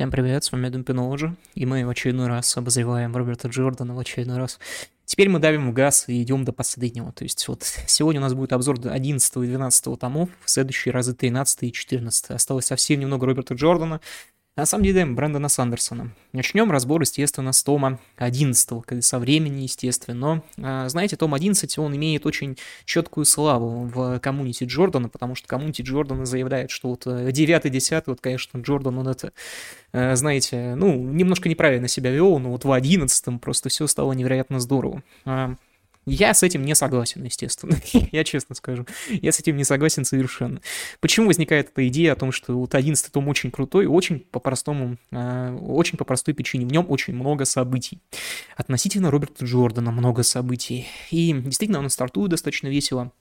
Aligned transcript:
Всем 0.00 0.10
привет, 0.10 0.42
с 0.42 0.50
вами 0.50 0.70
Думпиноложи, 0.70 1.36
и 1.54 1.66
мы 1.66 1.84
в 1.84 1.90
очередной 1.90 2.26
раз 2.26 2.56
обозреваем 2.56 3.14
Роберта 3.14 3.48
Джордана 3.48 3.94
в 3.94 3.98
очередной 3.98 4.38
раз. 4.38 4.58
Теперь 5.04 5.28
мы 5.28 5.40
давим 5.40 5.70
в 5.70 5.74
газ 5.74 6.08
и 6.08 6.22
идем 6.22 6.42
до 6.46 6.52
последнего. 6.52 7.12
То 7.12 7.24
есть 7.24 7.46
вот 7.48 7.64
сегодня 7.86 8.18
у 8.18 8.22
нас 8.22 8.32
будет 8.32 8.54
обзор 8.54 8.78
11 8.82 9.36
и 9.36 9.46
12 9.46 10.00
томов, 10.00 10.30
в 10.42 10.48
следующие 10.48 10.92
разы 10.92 11.14
13 11.14 11.64
и 11.64 11.72
14. 11.74 12.30
Осталось 12.30 12.64
совсем 12.64 12.98
немного 12.98 13.26
Роберта 13.26 13.52
Джордана, 13.52 14.00
на 14.60 14.66
самом 14.66 14.84
деле, 14.84 15.06
Брэндона 15.06 15.48
Сандерсона. 15.48 16.12
Начнем 16.34 16.70
разбор, 16.70 17.00
естественно, 17.00 17.52
с 17.52 17.62
тома 17.62 17.98
11, 18.18 18.84
колеса 18.84 19.18
времени, 19.18 19.62
естественно. 19.62 20.20
Но, 20.20 20.44
а, 20.62 20.88
знаете, 20.90 21.16
том 21.16 21.32
11, 21.32 21.78
он 21.78 21.96
имеет 21.96 22.26
очень 22.26 22.58
четкую 22.84 23.24
славу 23.24 23.86
в 23.86 24.18
коммунити 24.20 24.64
Джордана, 24.64 25.08
потому 25.08 25.34
что 25.34 25.48
коммунити 25.48 25.80
Джордана 25.80 26.26
заявляет, 26.26 26.70
что 26.70 26.90
вот 26.90 27.06
9-10, 27.06 27.92
э, 27.96 28.02
вот, 28.10 28.20
конечно, 28.20 28.58
Джордан, 28.58 28.98
он 28.98 29.08
это, 29.08 29.32
э, 29.92 30.14
знаете, 30.14 30.74
ну, 30.76 30.94
немножко 30.94 31.48
неправильно 31.48 31.88
себя 31.88 32.10
вел, 32.10 32.38
но 32.38 32.50
вот 32.50 32.64
в 32.64 32.70
11 32.70 33.40
просто 33.40 33.70
все 33.70 33.86
стало 33.86 34.12
невероятно 34.12 34.60
здорово. 34.60 35.02
А, 36.10 36.12
я 36.12 36.34
с 36.34 36.42
этим 36.42 36.64
не 36.64 36.74
согласен, 36.74 37.24
естественно. 37.24 37.76
я 38.12 38.24
честно 38.24 38.54
скажу. 38.54 38.86
Я 39.08 39.32
с 39.32 39.40
этим 39.40 39.56
не 39.56 39.64
согласен 39.64 40.04
совершенно. 40.04 40.60
Почему 41.00 41.28
возникает 41.28 41.70
эта 41.70 41.86
идея 41.88 42.12
о 42.12 42.16
том, 42.16 42.32
что 42.32 42.58
вот 42.58 42.74
11 42.74 43.12
том 43.12 43.28
очень 43.28 43.50
крутой, 43.50 43.86
очень 43.86 44.20
по 44.20 44.40
простому, 44.40 44.96
э, 45.10 45.58
очень 45.60 45.98
по 45.98 46.04
простой 46.04 46.34
причине. 46.34 46.66
В 46.66 46.72
нем 46.72 46.86
очень 46.88 47.14
много 47.14 47.44
событий. 47.44 48.00
Относительно 48.56 49.10
Роберта 49.10 49.44
Джордана 49.44 49.92
много 49.92 50.22
событий. 50.22 50.86
И 51.10 51.32
действительно, 51.32 51.78
он 51.78 51.90
стартует 51.90 52.30
достаточно 52.30 52.68
весело 52.68 53.12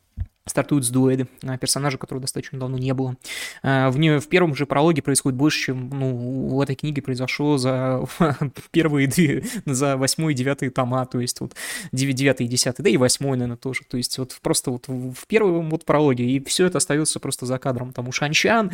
стартует 0.49 0.85
с 0.85 0.89
дуэли, 0.89 1.27
а, 1.43 1.57
персонажа, 1.57 1.97
которого 1.97 2.21
достаточно 2.21 2.59
давно 2.59 2.77
не 2.77 2.93
было. 2.93 3.15
А, 3.63 3.89
в, 3.89 3.97
нее, 3.97 4.19
в 4.19 4.27
первом 4.27 4.55
же 4.55 4.65
прологе 4.65 5.01
происходит 5.01 5.37
больше, 5.37 5.65
чем 5.65 5.89
ну, 5.89 6.55
в 6.55 6.61
этой 6.61 6.75
книге 6.75 7.01
произошло 7.01 7.57
за 7.57 8.03
первые 8.71 9.07
две, 9.07 9.43
за 9.65 9.97
восьмой 9.97 10.33
и 10.33 10.35
девятый 10.35 10.69
тома, 10.69 11.05
то 11.05 11.19
есть 11.19 11.39
вот 11.39 11.53
девятый 11.91 12.45
и 12.45 12.49
десятый, 12.49 12.83
да 12.83 12.89
и 12.89 12.97
восьмой, 12.97 13.37
наверное, 13.37 13.57
тоже. 13.57 13.81
То 13.89 13.97
есть 13.97 14.17
вот 14.17 14.37
просто 14.41 14.71
вот 14.71 14.87
в 14.87 15.27
первом 15.27 15.69
вот 15.69 15.85
прологе, 15.85 16.25
и 16.25 16.43
все 16.43 16.65
это 16.65 16.77
остается 16.77 17.19
просто 17.19 17.45
за 17.45 17.57
кадром. 17.57 17.93
Там 17.93 18.07
у 18.07 18.11
Шанчан 18.11 18.71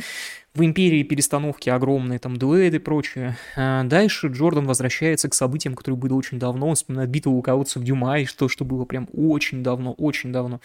в 0.55 0.63
Империи 0.63 1.03
перестановки 1.03 1.69
огромные, 1.69 2.17
там 2.17 2.37
дуэли 2.37 2.77
и 2.77 2.79
прочее. 2.79 3.37
А 3.57 3.83
дальше 3.83 4.27
Джордан 4.27 4.65
возвращается 4.65 5.29
к 5.29 5.33
событиям, 5.33 5.75
которые 5.75 5.97
были 5.97 6.13
очень 6.13 6.39
давно, 6.39 6.69
он 6.69 6.75
вспоминает 6.75 7.09
битву 7.09 7.33
у 7.33 7.41
кого-то 7.41 7.79
в 7.79 7.83
Дюма, 7.83 8.19
и 8.19 8.25
что, 8.25 8.47
что 8.47 8.63
было 8.63 8.85
прям 8.85 9.09
очень 9.13 9.63
давно, 9.63 9.93
очень 9.93 10.31
давно. 10.31 10.61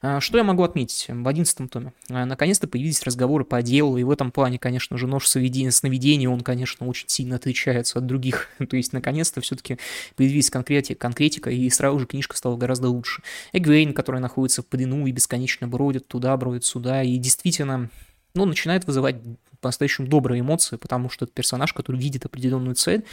А, 0.00 0.20
что 0.20 0.38
я 0.38 0.44
могу 0.44 0.62
отметить 0.62 1.06
в 1.08 1.28
одиннадцатом 1.28 1.68
томе? 1.68 1.92
А, 2.08 2.24
наконец-то 2.24 2.66
появились 2.66 3.02
разговоры 3.02 3.44
по 3.44 3.60
делу, 3.60 3.98
и 3.98 4.02
в 4.02 4.10
этом 4.10 4.30
плане, 4.30 4.58
конечно 4.58 4.96
же, 4.96 5.06
нож 5.06 5.26
сновидения, 5.28 6.28
он, 6.28 6.40
конечно, 6.40 6.86
очень 6.86 7.08
сильно 7.08 7.36
отличается 7.36 7.98
от 7.98 8.06
других. 8.06 8.48
То 8.68 8.76
есть, 8.76 8.94
наконец-то 8.94 9.42
все-таки 9.42 9.78
появились 10.16 10.48
конкретика, 10.48 10.98
конкретика, 10.98 11.50
и 11.50 11.68
сразу 11.68 11.98
же 11.98 12.06
книжка 12.06 12.36
стала 12.36 12.56
гораздо 12.56 12.88
лучше. 12.88 13.22
Эгвейн, 13.52 13.92
который 13.92 14.20
находится 14.20 14.62
в 14.62 14.66
плену 14.66 15.06
и 15.06 15.12
бесконечно 15.12 15.68
бродит 15.68 16.08
туда, 16.08 16.34
бродит 16.36 16.64
сюда, 16.64 17.02
и 17.02 17.16
действительно 17.18 17.90
ну, 18.34 18.44
начинает 18.46 18.86
вызывать 18.86 19.16
по-настоящему 19.64 20.06
добрые 20.08 20.40
эмоции, 20.40 20.76
потому 20.76 21.08
что 21.08 21.24
это 21.24 21.32
персонаж, 21.32 21.72
который 21.72 21.98
видит 21.98 22.26
определенную 22.26 22.74
цель, 22.74 23.04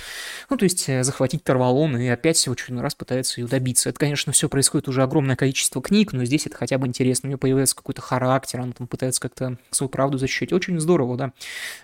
ну, 0.49 0.57
то 0.57 0.63
есть 0.63 0.89
э, 0.89 1.01
захватить 1.01 1.45
Тарвалон 1.45 1.95
и 1.97 2.07
опять 2.09 2.45
в 2.45 2.51
очередной 2.51 2.83
раз 2.83 2.93
пытается 2.93 3.39
ее 3.39 3.47
добиться. 3.47 3.89
Это, 3.89 3.97
конечно, 3.97 4.33
все 4.33 4.49
происходит 4.49 4.89
уже 4.89 5.01
огромное 5.01 5.37
количество 5.37 5.81
книг, 5.81 6.11
но 6.11 6.25
здесь 6.25 6.47
это 6.47 6.57
хотя 6.57 6.77
бы 6.77 6.87
интересно. 6.87 7.27
У 7.27 7.29
нее 7.29 7.37
появляется 7.37 7.75
какой-то 7.75 8.01
характер, 8.01 8.59
она 8.59 8.73
там 8.73 8.87
пытается 8.87 9.21
как-то 9.21 9.57
свою 9.69 9.89
правду 9.89 10.17
защитить. 10.17 10.51
Очень 10.51 10.77
здорово, 10.81 11.15
да. 11.15 11.31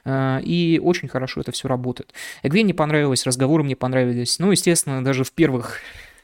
Э, 0.04 0.42
и 0.44 0.82
очень 0.84 1.08
хорошо 1.08 1.40
это 1.40 1.54
все 1.54 1.70
работает. 1.70 2.14
Эгвен 2.44 2.66
не 2.66 2.74
понравилось, 2.74 3.26
разговоры 3.26 3.64
мне 3.64 3.78
понравились. 3.78 4.38
Ну, 4.38 4.52
естественно, 4.52 5.02
даже 5.02 5.24
в 5.24 5.32
первых 5.32 5.80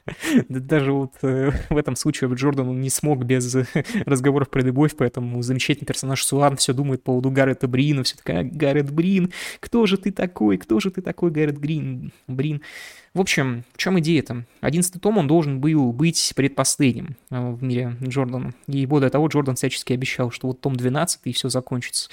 даже 0.50 0.92
вот 0.92 1.14
э, 1.22 1.52
в 1.70 1.78
этом 1.78 1.96
случае 1.96 2.34
Джордан 2.34 2.80
не 2.82 2.90
смог 2.90 3.23
без 3.23 3.56
разговоров 4.06 4.50
про 4.50 4.62
любовь, 4.62 4.96
поэтому 4.97 5.41
замечательный 5.41 5.86
персонаж 5.86 6.24
Суан 6.24 6.58
все 6.58 6.74
думает 6.74 7.03
по 7.03 7.14
поводу 7.14 7.31
Гаррета 7.31 7.68
Брина, 7.68 8.03
все 8.03 8.18
такая, 8.18 8.44
Гаррет 8.44 8.92
Брин, 8.92 9.31
кто 9.59 9.86
же 9.86 9.97
ты 9.97 10.12
такой, 10.12 10.58
кто 10.58 10.80
же 10.80 10.92
ты 10.92 11.02
такой, 11.02 11.31
Гаррет 11.31 11.58
Грин, 11.58 12.12
Брин. 12.28 12.62
В 13.13 13.22
общем, 13.22 13.63
в 13.74 13.78
чем 13.78 14.00
идея-то? 14.00 14.44
Одиннадцатый 14.59 15.00
том, 15.00 15.19
он 15.19 15.28
должен 15.28 15.62
был 15.62 15.92
быть 15.92 16.34
предпоследним 16.36 17.16
э, 17.30 17.52
в 17.52 17.63
мире 17.63 17.96
Джордана. 18.02 18.53
И 18.68 18.86
более 18.88 19.12
того, 19.12 19.28
Джордан 19.28 19.56
всячески 19.56 19.94
обещал, 19.94 20.31
что 20.31 20.47
вот 20.47 20.62
том 20.62 20.75
12 20.75 21.22
и 21.25 21.34
все 21.34 21.50
закончится. 21.50 22.09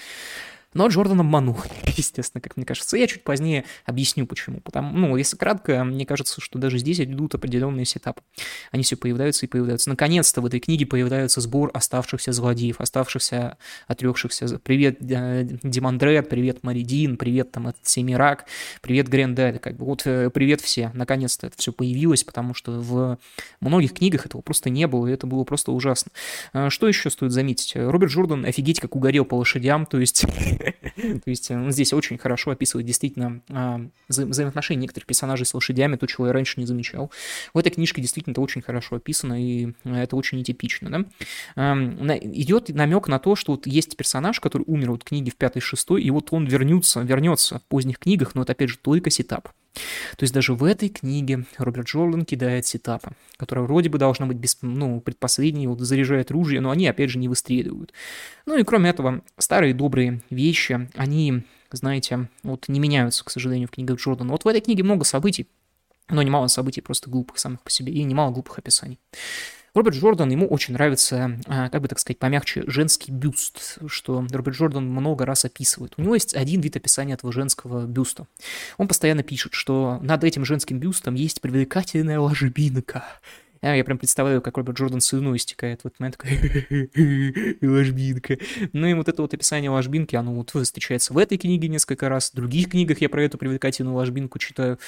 Но 0.72 0.86
Джордан 0.86 1.18
обманул, 1.18 1.58
естественно, 1.96 2.40
как 2.40 2.56
мне 2.56 2.64
кажется. 2.64 2.96
Я 2.96 3.08
чуть 3.08 3.24
позднее 3.24 3.64
объясню, 3.84 4.24
почему. 4.24 4.60
Потому, 4.60 4.96
ну, 4.96 5.16
если 5.16 5.36
кратко, 5.36 5.82
мне 5.82 6.06
кажется, 6.06 6.40
что 6.40 6.60
даже 6.60 6.78
здесь 6.78 7.00
идут 7.00 7.34
определенные 7.34 7.84
сетапы. 7.84 8.22
Они 8.70 8.84
все 8.84 8.96
появляются 8.96 9.46
и 9.46 9.48
появляются. 9.48 9.90
Наконец-то 9.90 10.40
в 10.40 10.46
этой 10.46 10.60
книге 10.60 10.86
появляется 10.86 11.40
сбор 11.40 11.72
оставшихся 11.74 12.32
злодеев, 12.32 12.80
оставшихся, 12.80 13.58
отрекшихся. 13.88 14.60
Привет, 14.60 14.98
э, 15.00 15.48
Димандрет, 15.64 16.28
привет, 16.28 16.62
Маридин, 16.62 17.16
привет, 17.16 17.50
там, 17.50 17.66
этот 17.66 17.86
Семирак, 17.88 18.46
привет, 18.80 19.08
Грендель. 19.08 19.58
Как 19.58 19.76
бы 19.76 19.84
вот 19.84 20.02
э, 20.04 20.30
привет 20.30 20.60
все. 20.60 20.92
Наконец-то 20.94 21.48
это 21.48 21.56
все 21.58 21.72
появилось, 21.72 22.22
потому 22.22 22.54
что 22.54 22.72
в 22.72 23.18
многих 23.60 23.94
книгах 23.94 24.26
этого 24.26 24.40
просто 24.40 24.70
не 24.70 24.86
было, 24.86 25.08
и 25.08 25.12
это 25.12 25.26
было 25.26 25.42
просто 25.42 25.72
ужасно. 25.72 26.12
А 26.52 26.70
что 26.70 26.86
еще 26.86 27.10
стоит 27.10 27.32
заметить? 27.32 27.72
Роберт 27.74 28.12
Джордан 28.12 28.44
офигеть 28.44 28.78
как 28.78 28.94
угорел 28.94 29.24
по 29.24 29.34
лошадям, 29.34 29.84
то 29.84 29.98
есть 29.98 30.24
То 30.96 31.30
есть 31.30 31.50
он 31.50 31.72
здесь 31.72 31.92
очень 31.92 32.18
хорошо 32.18 32.50
описывает 32.50 32.86
действительно 32.86 33.40
а, 33.48 33.80
вза- 34.08 34.26
взаимоотношения 34.26 34.82
некоторых 34.82 35.06
персонажей 35.06 35.46
с 35.46 35.54
лошадями, 35.54 35.96
то, 35.96 36.06
чего 36.06 36.26
я 36.26 36.32
раньше 36.32 36.60
не 36.60 36.66
замечал. 36.66 37.10
В 37.54 37.58
этой 37.58 37.70
книжке 37.70 38.00
действительно 38.00 38.32
это 38.32 38.40
очень 38.40 38.62
хорошо 38.62 38.96
описано, 38.96 39.42
и 39.42 39.72
это 39.84 40.16
очень 40.16 40.38
нетипично. 40.38 41.06
Да? 41.56 41.74
Идет 42.22 42.68
намек 42.70 43.08
на 43.08 43.18
то, 43.18 43.36
что 43.36 43.52
вот 43.52 43.66
есть 43.66 43.96
персонаж, 43.96 44.40
который 44.40 44.64
умер 44.66 44.92
вот 44.92 45.02
в 45.02 45.04
книге 45.04 45.30
в 45.30 45.36
пятой 45.36 45.60
шестой, 45.60 46.02
и 46.02 46.10
вот 46.10 46.28
он 46.32 46.46
вернется, 46.46 47.00
вернется 47.00 47.58
в 47.58 47.62
поздних 47.64 47.98
книгах, 47.98 48.34
но 48.34 48.42
это 48.42 48.52
опять 48.52 48.70
же 48.70 48.78
только 48.78 49.10
сетап. 49.10 49.48
То 49.72 50.24
есть 50.24 50.34
даже 50.34 50.54
в 50.54 50.64
этой 50.64 50.88
книге 50.88 51.44
Роберт 51.56 51.86
Джордан 51.86 52.24
кидает 52.24 52.66
сетапы, 52.66 53.12
которая 53.36 53.64
вроде 53.64 53.88
бы 53.88 53.98
должна 53.98 54.26
быть 54.26 54.36
без, 54.36 54.58
ну, 54.62 55.00
предпоследней, 55.00 55.66
вот 55.66 55.80
заряжает 55.80 56.30
ружье, 56.30 56.60
но 56.60 56.70
они 56.70 56.86
опять 56.86 57.10
же 57.10 57.18
не 57.18 57.28
выстреливают. 57.28 57.92
Ну 58.46 58.58
и 58.58 58.64
кроме 58.64 58.90
этого, 58.90 59.22
старые 59.38 59.74
добрые 59.74 60.22
вещи, 60.30 60.88
они, 60.94 61.44
знаете, 61.70 62.28
вот 62.42 62.68
не 62.68 62.80
меняются, 62.80 63.24
к 63.24 63.30
сожалению, 63.30 63.68
в 63.68 63.72
книгах 63.72 63.98
Джордана. 63.98 64.32
Вот 64.32 64.44
в 64.44 64.48
этой 64.48 64.60
книге 64.60 64.82
много 64.82 65.04
событий, 65.04 65.48
но 66.08 66.22
немало 66.22 66.48
событий 66.48 66.80
просто 66.80 67.08
глупых 67.08 67.38
самых 67.38 67.62
по 67.62 67.70
себе 67.70 67.92
и 67.92 68.02
немало 68.02 68.32
глупых 68.32 68.58
описаний. 68.58 68.98
Роберт 69.74 69.96
Джордан, 69.96 70.30
ему 70.30 70.46
очень 70.48 70.74
нравится, 70.74 71.38
а, 71.46 71.68
как 71.68 71.82
бы 71.82 71.88
так 71.88 71.98
сказать, 71.98 72.18
помягче, 72.18 72.64
женский 72.66 73.12
бюст, 73.12 73.78
что 73.86 74.26
Роберт 74.30 74.56
Джордан 74.56 74.86
много 74.86 75.24
раз 75.24 75.44
описывает. 75.44 75.94
У 75.96 76.02
него 76.02 76.14
есть 76.14 76.34
один 76.34 76.60
вид 76.60 76.76
описания 76.76 77.14
этого 77.14 77.32
женского 77.32 77.86
бюста. 77.86 78.26
Он 78.78 78.88
постоянно 78.88 79.22
пишет, 79.22 79.54
что 79.54 79.98
над 80.02 80.24
этим 80.24 80.44
женским 80.44 80.78
бюстом 80.78 81.14
есть 81.14 81.40
привлекательная 81.40 82.18
ложбинка. 82.18 83.04
Я 83.62 83.84
прям 83.84 83.98
представляю, 83.98 84.40
как 84.40 84.56
Роберт 84.56 84.78
Джордан 84.78 85.02
слюной 85.02 85.36
истекает 85.36 85.82
в 85.82 85.86
этот 85.86 86.00
момент, 86.00 86.16
такой, 86.16 87.58
ложбинка. 87.60 88.38
Ну 88.72 88.86
и 88.86 88.94
вот 88.94 89.08
это 89.08 89.20
вот 89.20 89.34
описание 89.34 89.70
ложбинки, 89.70 90.16
оно 90.16 90.32
вот 90.32 90.50
встречается 90.50 91.12
в 91.12 91.18
этой 91.18 91.36
книге 91.36 91.68
несколько 91.68 92.08
раз, 92.08 92.30
в 92.30 92.34
других 92.34 92.70
книгах 92.70 93.02
я 93.02 93.10
про 93.10 93.22
эту 93.22 93.36
привлекательную 93.36 93.94
ложбинку 93.94 94.38
читаю. 94.38 94.78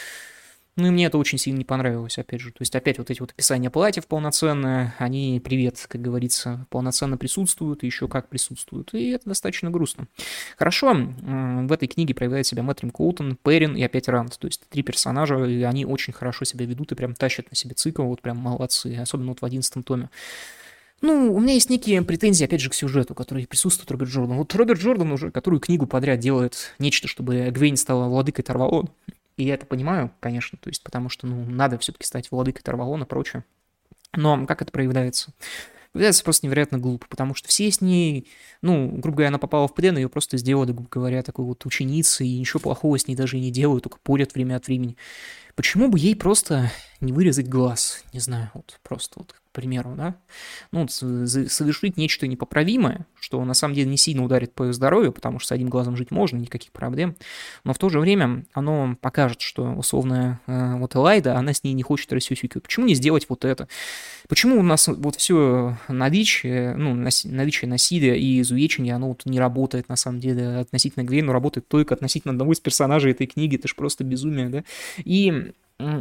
Ну 0.74 0.86
и 0.86 0.90
мне 0.90 1.04
это 1.04 1.18
очень 1.18 1.36
сильно 1.36 1.58
не 1.58 1.64
понравилось, 1.66 2.16
опять 2.16 2.40
же. 2.40 2.50
То 2.50 2.60
есть 2.60 2.74
опять 2.74 2.96
вот 2.96 3.10
эти 3.10 3.20
вот 3.20 3.30
описания 3.30 3.68
платьев 3.68 4.06
полноценные, 4.06 4.94
они, 4.96 5.38
привет, 5.44 5.84
как 5.86 6.00
говорится, 6.00 6.66
полноценно 6.70 7.18
присутствуют, 7.18 7.82
еще 7.82 8.08
как 8.08 8.28
присутствуют. 8.28 8.94
И 8.94 9.10
это 9.10 9.28
достаточно 9.28 9.70
грустно. 9.70 10.06
Хорошо, 10.56 10.94
в 10.94 11.72
этой 11.72 11.88
книге 11.88 12.14
проявляет 12.14 12.46
себя 12.46 12.62
Мэтрим 12.62 12.90
Коутон, 12.90 13.36
Перин 13.42 13.76
и 13.76 13.82
опять 13.82 14.08
Ранд. 14.08 14.38
То 14.38 14.46
есть 14.46 14.62
три 14.70 14.82
персонажа, 14.82 15.44
и 15.44 15.62
они 15.62 15.84
очень 15.84 16.14
хорошо 16.14 16.46
себя 16.46 16.64
ведут 16.64 16.92
и 16.92 16.94
прям 16.94 17.14
тащат 17.14 17.50
на 17.50 17.56
себе 17.56 17.74
цикл, 17.74 18.04
вот 18.04 18.22
прям 18.22 18.38
молодцы, 18.38 18.96
особенно 18.96 19.28
вот 19.28 19.42
в 19.42 19.44
одиннадцатом 19.44 19.82
томе. 19.82 20.08
Ну, 21.02 21.34
у 21.34 21.40
меня 21.40 21.54
есть 21.54 21.68
некие 21.68 22.00
претензии, 22.00 22.44
опять 22.44 22.60
же, 22.60 22.70
к 22.70 22.74
сюжету, 22.74 23.14
который 23.14 23.46
присутствует 23.46 23.90
Роберт 23.90 24.10
Джордан. 24.10 24.36
Вот 24.38 24.54
Роберт 24.54 24.80
Джордан 24.80 25.12
уже 25.12 25.30
которую 25.32 25.60
книгу 25.60 25.86
подряд 25.86 26.20
делает 26.20 26.74
нечто, 26.78 27.08
чтобы 27.08 27.50
Гвейн 27.50 27.76
стала 27.76 28.08
владыкой 28.08 28.44
Тарвалон. 28.44 28.88
И 29.42 29.44
я 29.44 29.54
это 29.54 29.66
понимаю, 29.66 30.12
конечно, 30.20 30.56
то 30.56 30.70
есть 30.70 30.84
потому 30.84 31.08
что, 31.08 31.26
ну, 31.26 31.44
надо 31.44 31.76
все-таки 31.76 32.06
стать 32.06 32.30
владыкой 32.30 32.62
Тарвалона 32.62 33.02
и 33.02 33.06
прочее. 33.06 33.44
Но 34.14 34.46
как 34.46 34.62
это 34.62 34.70
проявляется? 34.70 35.34
Проявляется 35.90 36.22
просто 36.22 36.46
невероятно 36.46 36.78
глупо, 36.78 37.08
потому 37.08 37.34
что 37.34 37.48
все 37.48 37.68
с 37.68 37.80
ней, 37.80 38.30
ну, 38.60 38.86
грубо 38.86 39.16
говоря, 39.16 39.28
она 39.30 39.38
попала 39.38 39.66
в 39.66 39.74
плен, 39.74 39.96
ее 39.96 40.08
просто 40.08 40.36
сделали, 40.36 40.70
грубо 40.70 40.88
говоря, 40.88 41.24
такой 41.24 41.44
вот 41.44 41.66
ученицей, 41.66 42.28
и 42.28 42.38
ничего 42.38 42.60
плохого 42.60 42.96
с 42.96 43.08
ней 43.08 43.16
даже 43.16 43.36
и 43.36 43.40
не 43.40 43.50
делают, 43.50 43.82
только 43.82 43.98
порят 43.98 44.32
время 44.34 44.54
от 44.54 44.68
времени. 44.68 44.96
Почему 45.56 45.88
бы 45.88 45.98
ей 45.98 46.14
просто 46.14 46.70
не 47.02 47.12
вырезать 47.12 47.48
глаз? 47.48 48.04
Не 48.12 48.20
знаю, 48.20 48.50
вот 48.54 48.78
просто 48.82 49.20
вот 49.20 49.34
к 49.52 49.54
примеру, 49.54 49.94
да? 49.94 50.16
Ну, 50.70 50.88
совершить 50.88 51.98
нечто 51.98 52.26
непоправимое, 52.26 53.06
что 53.20 53.44
на 53.44 53.52
самом 53.52 53.74
деле 53.74 53.90
не 53.90 53.98
сильно 53.98 54.24
ударит 54.24 54.54
по 54.54 54.72
здоровью, 54.72 55.12
потому 55.12 55.38
что 55.38 55.48
с 55.48 55.52
одним 55.52 55.68
глазом 55.68 55.94
жить 55.94 56.10
можно, 56.10 56.38
никаких 56.38 56.72
проблем. 56.72 57.16
Но 57.62 57.74
в 57.74 57.78
то 57.78 57.90
же 57.90 58.00
время 58.00 58.46
оно 58.54 58.96
покажет, 59.02 59.42
что 59.42 59.74
условная 59.74 60.40
э, 60.46 60.76
вот 60.76 60.96
Элайда, 60.96 61.36
она 61.36 61.52
с 61.52 61.64
ней 61.64 61.74
не 61.74 61.82
хочет 61.82 62.10
рассюсюкивать. 62.14 62.64
Почему 62.64 62.86
не 62.86 62.94
сделать 62.94 63.26
вот 63.28 63.44
это? 63.44 63.68
Почему 64.26 64.58
у 64.58 64.62
нас 64.62 64.88
вот 64.88 65.16
все 65.16 65.76
наличие, 65.86 66.74
ну, 66.74 66.94
наличие 66.94 67.68
насилия 67.68 68.18
и 68.18 68.40
изувечения, 68.40 68.96
оно 68.96 69.08
вот 69.08 69.26
не 69.26 69.38
работает 69.38 69.90
на 69.90 69.96
самом 69.96 70.20
деле 70.20 70.60
относительно 70.60 71.04
Гвей, 71.04 71.22
работает 71.22 71.68
только 71.68 71.94
относительно 71.94 72.32
одного 72.32 72.54
из 72.54 72.60
персонажей 72.60 73.12
этой 73.12 73.26
книги, 73.26 73.56
это 73.56 73.68
же 73.68 73.74
просто 73.74 74.02
безумие, 74.02 74.48
да? 74.48 74.64
И 75.04 75.52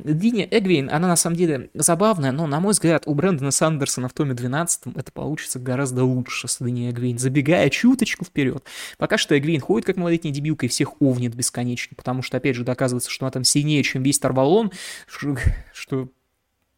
Линия 0.04 0.48
Эгвейн, 0.50 0.90
она 0.92 1.08
на 1.08 1.16
самом 1.16 1.36
деле 1.36 1.70
забавная, 1.74 2.32
но, 2.32 2.48
на 2.48 2.60
мой 2.60 2.72
взгляд, 2.72 3.04
у 3.06 3.14
Брэндона 3.14 3.52
Сандерсона 3.52 4.08
в 4.10 4.14
томе 4.14 4.34
12 4.34 4.96
это 4.96 5.12
получится 5.12 5.60
гораздо 5.60 6.04
лучше 6.04 6.48
с 6.48 6.60
линией 6.60 6.92
Эгвейн, 6.92 7.18
забегая 7.18 7.70
чуточку 7.70 8.26
вперед. 8.26 8.64
Пока 8.98 9.18
что 9.18 9.38
Эгвейн 9.38 9.62
ходит 9.62 9.86
как 9.86 9.98
малолетняя 9.98 10.34
дебилка 10.34 10.66
и 10.66 10.70
всех 10.70 11.02
овнит 11.02 11.36
бесконечно, 11.36 11.96
потому 11.96 12.22
что, 12.22 12.38
опять 12.38 12.56
же, 12.56 12.64
доказывается, 12.64 13.10
что 13.10 13.26
она 13.26 13.32
там 13.32 13.44
сильнее, 13.44 13.84
чем 13.84 14.04
весь 14.04 14.20
Тарвалон, 14.20 14.72
что, 15.08 15.38
что 15.74 16.10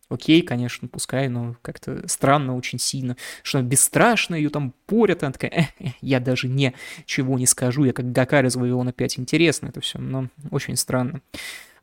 окей, 0.10 0.42
конечно, 0.42 0.88
пускай, 0.88 1.28
но 1.28 1.56
как-то 1.62 2.08
странно 2.08 2.56
очень 2.56 2.80
сильно, 2.80 3.18
что 3.42 3.60
она 3.60 3.68
бесстрашна, 3.68 4.36
ее 4.36 4.50
там 4.50 4.74
порят, 4.86 5.24
она 5.24 5.32
такая, 5.32 5.70
э, 5.80 5.88
я 6.02 6.20
даже 6.20 6.48
ничего 6.48 7.38
не 7.38 7.46
скажу, 7.46 7.84
я 7.84 7.94
как 7.94 8.12
Гакар 8.12 8.46
из 8.46 8.56
Вавилона 8.56 8.94
5, 8.94 9.20
интересно 9.20 9.68
это 9.68 9.82
все, 9.82 10.00
но 10.00 10.30
очень 10.52 10.76
странно. 10.76 11.22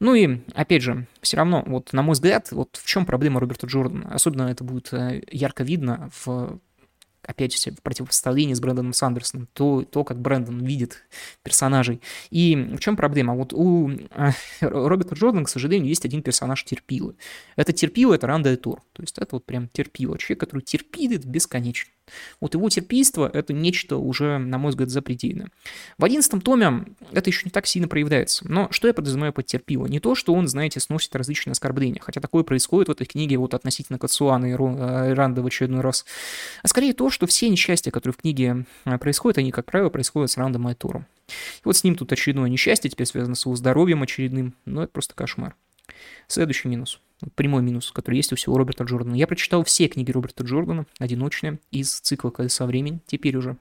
Ну 0.00 0.14
и, 0.14 0.40
опять 0.54 0.82
же, 0.82 1.06
все 1.20 1.36
равно, 1.36 1.62
вот 1.66 1.92
на 1.92 2.02
мой 2.02 2.14
взгляд, 2.14 2.50
вот 2.52 2.80
в 2.82 2.86
чем 2.86 3.04
проблема 3.04 3.38
Роберта 3.38 3.66
Джордана, 3.66 4.12
особенно 4.12 4.44
это 4.44 4.64
будет 4.64 4.92
э, 4.92 5.22
ярко 5.30 5.62
видно 5.62 6.10
в 6.24 6.58
опять 7.22 7.54
же, 7.54 7.70
в 7.70 7.82
противопоставлении 7.82 8.54
с 8.54 8.60
Брэндоном 8.60 8.92
Сандерсоном, 8.92 9.48
то, 9.52 9.82
то, 9.82 10.04
как 10.04 10.20
Брэндон 10.20 10.64
видит 10.64 11.04
персонажей. 11.42 12.00
И 12.30 12.56
в 12.56 12.78
чем 12.78 12.96
проблема? 12.96 13.34
Вот 13.34 13.52
у 13.52 13.90
э, 13.90 14.30
Роберта 14.60 15.14
Джордана, 15.14 15.44
к 15.44 15.48
сожалению, 15.48 15.88
есть 15.88 16.04
один 16.04 16.22
персонаж 16.22 16.64
терпилы. 16.64 17.16
Это 17.56 17.72
терпила, 17.72 18.14
это 18.14 18.26
Ранда 18.26 18.56
Тур. 18.56 18.82
То 18.92 19.02
есть 19.02 19.18
это 19.18 19.36
вот 19.36 19.44
прям 19.44 19.68
терпила. 19.68 20.18
Человек, 20.18 20.40
который 20.40 20.62
терпит 20.62 21.24
бесконечно. 21.24 21.90
Вот 22.40 22.54
его 22.54 22.68
терпийство— 22.68 23.30
это 23.32 23.52
нечто 23.52 23.96
уже, 23.96 24.38
на 24.38 24.58
мой 24.58 24.70
взгляд, 24.70 24.90
запредельное. 24.90 25.48
В 25.98 26.04
одиннадцатом 26.04 26.40
томе 26.40 26.84
это 27.12 27.30
еще 27.30 27.42
не 27.44 27.50
так 27.50 27.66
сильно 27.66 27.88
проявляется. 27.88 28.46
Но 28.48 28.68
что 28.70 28.88
я 28.88 28.94
подразумеваю 28.94 29.32
под 29.32 29.46
терпило? 29.46 29.86
Не 29.86 30.00
то, 30.00 30.14
что 30.14 30.34
он, 30.34 30.48
знаете, 30.48 30.80
сносит 30.80 31.14
различные 31.16 31.52
оскорбления, 31.52 32.00
хотя 32.00 32.20
такое 32.20 32.42
происходит 32.42 32.88
в 32.88 32.92
этой 32.92 33.06
книге 33.06 33.36
вот 33.36 33.54
относительно 33.54 33.98
Кацуана 33.98 34.46
и 34.46 34.52
э, 34.52 35.14
Ранда 35.14 35.42
в 35.42 35.46
очередной 35.46 35.80
раз, 35.80 36.04
а 36.62 36.68
скорее 36.68 36.92
то, 36.92 37.10
что 37.10 37.26
все 37.26 37.48
несчастья, 37.48 37.90
которые 37.90 38.14
в 38.14 38.18
книге 38.18 38.64
э, 38.84 38.98
происходят, 38.98 39.38
они, 39.38 39.50
как 39.52 39.66
правило, 39.66 39.88
происходят 39.88 40.30
с 40.30 40.36
Рандом 40.36 40.68
и 40.68 40.74
Туром. 40.74 41.06
И 41.28 41.62
вот 41.64 41.76
с 41.76 41.84
ним 41.84 41.94
тут 41.94 42.12
очередное 42.12 42.48
несчастье, 42.48 42.90
теперь 42.90 43.06
связано 43.06 43.34
с 43.34 43.44
его 43.44 43.54
здоровьем 43.56 44.02
очередным, 44.02 44.54
но 44.64 44.82
это 44.82 44.92
просто 44.92 45.14
кошмар. 45.14 45.54
Следующий 46.26 46.68
минус, 46.68 47.00
прямой 47.34 47.62
минус, 47.62 47.90
который 47.92 48.16
есть 48.16 48.32
у 48.32 48.36
всего 48.36 48.56
Роберта 48.56 48.84
Джордана. 48.84 49.14
Я 49.14 49.26
прочитал 49.26 49.64
все 49.64 49.88
книги 49.88 50.10
Роберта 50.10 50.44
Джордана, 50.44 50.86
одиночные, 50.98 51.58
из 51.70 52.00
цикла 52.00 52.30
«Колеса 52.30 52.66
времени», 52.66 53.00
теперь 53.06 53.36
уже. 53.36 53.56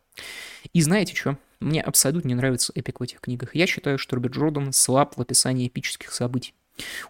И 0.74 0.82
знаете 0.82 1.16
что? 1.16 1.38
Мне 1.60 1.82
абсолютно 1.82 2.30
не 2.30 2.36
нравится 2.36 2.72
эпик 2.74 3.00
в 3.00 3.04
этих 3.04 3.20
книгах. 3.20 3.56
Я 3.56 3.68
считаю, 3.68 3.98
что 3.98 4.16
Роберт 4.16 4.36
Джордан 4.36 4.72
слаб 4.72 5.18
в 5.18 5.22
описании 5.22 5.68
эпических 5.68 6.14
событий. 6.14 6.54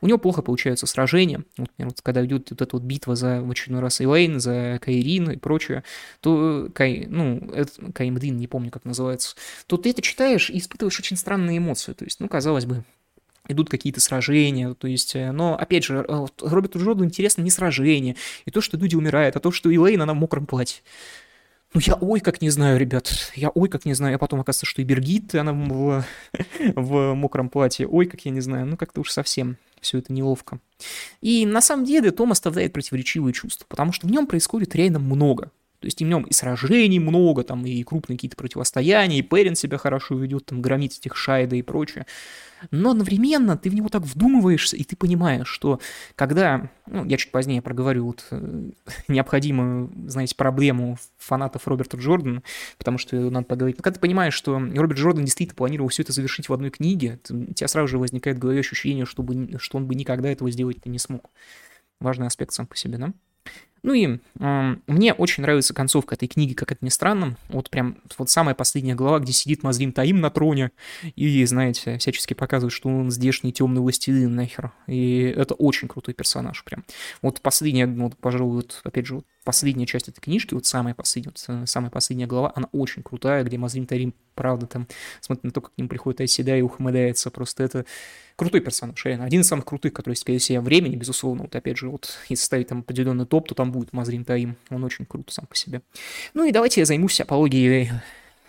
У 0.01 0.07
него 0.07 0.17
плохо 0.17 0.41
получаются 0.41 0.87
сражения. 0.87 1.43
Вот, 1.57 1.69
например, 1.69 1.89
вот, 1.89 2.01
когда 2.01 2.25
идет 2.25 2.49
вот 2.49 2.61
эта 2.61 2.75
вот 2.75 2.83
битва 2.83 3.15
за 3.15 3.41
в 3.41 3.51
очередной 3.51 3.81
раз 3.81 4.01
Эйлейн, 4.01 4.39
за 4.39 4.79
Кайрин 4.81 5.31
и 5.31 5.37
прочее, 5.37 5.83
то 6.21 6.69
Кай, 6.73 7.05
ну, 7.07 7.51
это, 7.53 7.91
Каймдин, 7.91 8.37
не 8.37 8.47
помню, 8.47 8.71
как 8.71 8.85
называется, 8.85 9.35
то 9.67 9.77
ты 9.77 9.91
это 9.91 10.01
читаешь 10.01 10.49
и 10.49 10.57
испытываешь 10.57 10.99
очень 10.99 11.17
странные 11.17 11.59
эмоции. 11.59 11.93
То 11.93 12.05
есть, 12.05 12.19
ну, 12.19 12.27
казалось 12.27 12.65
бы, 12.65 12.83
идут 13.47 13.69
какие-то 13.69 14.01
сражения, 14.01 14.73
то 14.73 14.87
есть, 14.87 15.15
э, 15.15 15.31
но, 15.31 15.57
опять 15.57 15.83
же, 15.83 16.05
э, 16.07 16.25
Роберту 16.41 16.79
Джордану 16.79 17.05
интересно 17.05 17.41
не 17.41 17.51
сражение, 17.51 18.15
и 18.45 18.51
то, 18.51 18.61
что 18.61 18.77
люди 18.77 18.95
умирают, 18.95 19.35
а 19.35 19.39
то, 19.39 19.51
что 19.51 19.73
Элейн, 19.73 20.01
она 20.01 20.13
в 20.13 20.17
мокром 20.17 20.45
платье. 20.45 20.81
Ну, 21.73 21.81
я 21.83 21.93
ой 21.95 22.19
как 22.19 22.41
не 22.41 22.49
знаю, 22.49 22.79
ребят, 22.79 23.31
я 23.35 23.49
ой 23.49 23.69
как 23.69 23.85
не 23.85 23.93
знаю, 23.93 24.15
а 24.15 24.17
потом 24.17 24.39
оказывается, 24.39 24.65
что 24.65 24.81
и 24.81 24.85
Бергит, 24.85 25.35
она 25.35 25.53
в, 25.53 26.03
в 26.75 27.13
мокром 27.13 27.49
платье, 27.49 27.87
ой 27.87 28.07
как 28.07 28.21
я 28.25 28.31
не 28.31 28.41
знаю, 28.41 28.65
ну, 28.65 28.75
как-то 28.75 29.01
уж 29.01 29.11
совсем 29.11 29.57
все 29.79 29.99
это 29.99 30.11
неловко. 30.11 30.59
И 31.21 31.45
на 31.45 31.61
самом 31.61 31.85
деле 31.85 32.11
Том 32.11 32.31
оставляет 32.31 32.73
противоречивые 32.73 33.33
чувства, 33.33 33.65
потому 33.69 33.91
что 33.91 34.07
в 34.07 34.11
нем 34.11 34.25
происходит 34.25 34.75
реально 34.75 34.99
много. 34.99 35.51
То 35.79 35.85
есть 35.85 35.99
в 35.99 36.05
нем 36.05 36.23
и 36.23 36.33
сражений 36.33 36.99
много, 36.99 37.43
там 37.43 37.65
и 37.65 37.83
крупные 37.83 38.17
какие-то 38.17 38.35
противостояния, 38.35 39.19
и 39.19 39.21
Перин 39.21 39.55
себя 39.55 39.77
хорошо 39.77 40.15
ведет, 40.15 40.45
там 40.45 40.61
громит 40.61 40.93
этих 40.93 41.15
Шайда 41.15 41.55
и 41.55 41.61
прочее 41.61 42.05
но 42.71 42.91
одновременно 42.91 43.57
ты 43.57 43.69
в 43.69 43.75
него 43.75 43.89
так 43.89 44.03
вдумываешься, 44.03 44.75
и 44.75 44.83
ты 44.83 44.95
понимаешь, 44.95 45.47
что 45.47 45.79
когда, 46.15 46.69
ну, 46.87 47.05
я 47.05 47.17
чуть 47.17 47.31
позднее 47.31 47.61
проговорю 47.61 48.05
вот 48.07 48.25
э, 48.31 48.71
необходимую, 49.07 49.91
знаете, 50.07 50.35
проблему 50.35 50.97
фанатов 51.17 51.67
Роберта 51.67 51.97
Джордана, 51.97 52.43
потому 52.77 52.97
что 52.97 53.15
надо 53.29 53.45
поговорить, 53.45 53.77
но 53.77 53.83
когда 53.83 53.95
ты 53.95 54.01
понимаешь, 54.01 54.33
что 54.33 54.53
Роберт 54.59 54.97
Джордан 54.99 55.25
действительно 55.25 55.55
планировал 55.55 55.89
все 55.89 56.03
это 56.03 56.11
завершить 56.11 56.49
в 56.49 56.53
одной 56.53 56.69
книге, 56.69 57.19
у 57.29 57.53
тебя 57.53 57.67
сразу 57.67 57.87
же 57.87 57.97
возникает 57.97 58.37
в 58.37 58.41
голове 58.41 58.59
ощущение, 58.59 59.05
чтобы, 59.05 59.57
что 59.59 59.77
он 59.77 59.87
бы 59.87 59.95
никогда 59.95 60.29
этого 60.29 60.51
сделать 60.51 60.85
не 60.85 60.99
смог. 60.99 61.29
Важный 61.99 62.27
аспект 62.27 62.53
сам 62.53 62.65
по 62.65 62.75
себе, 62.75 62.97
да? 62.97 63.13
Ну 63.83 63.93
и 63.93 64.19
э, 64.39 64.75
мне 64.87 65.13
очень 65.13 65.43
нравится 65.43 65.73
концовка 65.73 66.15
этой 66.15 66.27
книги, 66.27 66.53
как 66.53 66.71
это 66.71 66.83
ни 66.83 66.89
странно. 66.89 67.37
Вот 67.49 67.69
прям 67.69 67.97
вот 68.17 68.29
самая 68.29 68.55
последняя 68.55 68.95
глава, 68.95 69.19
где 69.19 69.31
сидит 69.31 69.63
Мазрим 69.63 69.91
Таим 69.91 70.19
на 70.19 70.29
троне 70.29 70.71
и, 71.15 71.45
знаете, 71.45 71.97
всячески 71.97 72.33
показывает, 72.33 72.73
что 72.73 72.89
он 72.89 73.11
здешний 73.11 73.53
темный 73.53 73.81
властелин 73.81 74.35
нахер. 74.35 74.71
И 74.87 75.21
это 75.21 75.53
очень 75.53 75.87
крутой 75.87 76.13
персонаж 76.13 76.63
прям. 76.63 76.83
Вот 77.21 77.41
последняя, 77.41 77.87
вот, 77.87 78.17
пожалуй, 78.17 78.55
вот, 78.55 78.81
опять 78.83 79.05
же, 79.05 79.15
вот 79.15 79.25
последняя 79.43 79.85
часть 79.85 80.07
этой 80.07 80.21
книжки, 80.21 80.53
вот 80.53 80.65
самая 80.65 80.93
последняя, 80.93 81.31
вот, 81.31 81.43
э, 81.47 81.65
самая 81.65 81.89
последняя 81.89 82.27
глава, 82.27 82.51
она 82.55 82.67
очень 82.71 83.01
крутая, 83.01 83.43
где 83.43 83.57
Мазрим 83.57 83.85
Тарим, 83.85 84.13
правда, 84.35 84.67
там, 84.67 84.87
смотрит 85.21 85.43
на 85.43 85.51
то, 85.51 85.61
как 85.61 85.73
к 85.73 85.77
ним 85.77 85.87
приходит 85.87 86.21
Айседа 86.21 86.55
и 86.55 86.61
ухмыляется, 86.61 87.31
просто 87.31 87.63
это 87.63 87.85
крутой 88.35 88.61
персонаж, 88.61 89.03
реально, 89.05 89.25
один 89.25 89.41
из 89.41 89.47
самых 89.47 89.65
крутых, 89.65 89.93
который 89.93 90.13
есть 90.13 90.45
себе 90.45 90.59
времени, 90.61 90.95
безусловно, 90.95 91.43
вот 91.43 91.55
опять 91.55 91.77
же, 91.77 91.89
вот 91.89 92.19
если 92.29 92.43
ставить 92.43 92.67
там 92.67 92.79
определенный 92.79 93.25
топ, 93.25 93.47
то 93.47 93.55
там 93.55 93.68
будет 93.69 93.93
Мазрим 93.93 94.25
Таим, 94.25 94.55
он 94.69 94.83
очень 94.83 95.05
крут 95.05 95.31
сам 95.31 95.45
по 95.45 95.55
себе. 95.55 95.81
Ну 96.33 96.45
и 96.45 96.51
давайте 96.51 96.81
я 96.81 96.85
займусь 96.85 97.19
апологией 97.21 97.91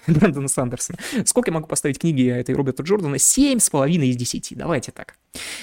Брэндона 0.07 0.49
Сандерсона. 0.49 0.99
Сколько 1.25 1.51
я 1.51 1.55
могу 1.55 1.67
поставить 1.67 1.99
книги 1.99 2.27
этой 2.27 2.55
Роберта 2.55 2.83
Джордана? 2.83 3.19
Семь 3.19 3.59
с 3.59 3.71
половиной 3.71 4.09
из 4.09 4.17
десяти. 4.17 4.55
Давайте 4.55 4.93
так. 4.93 5.17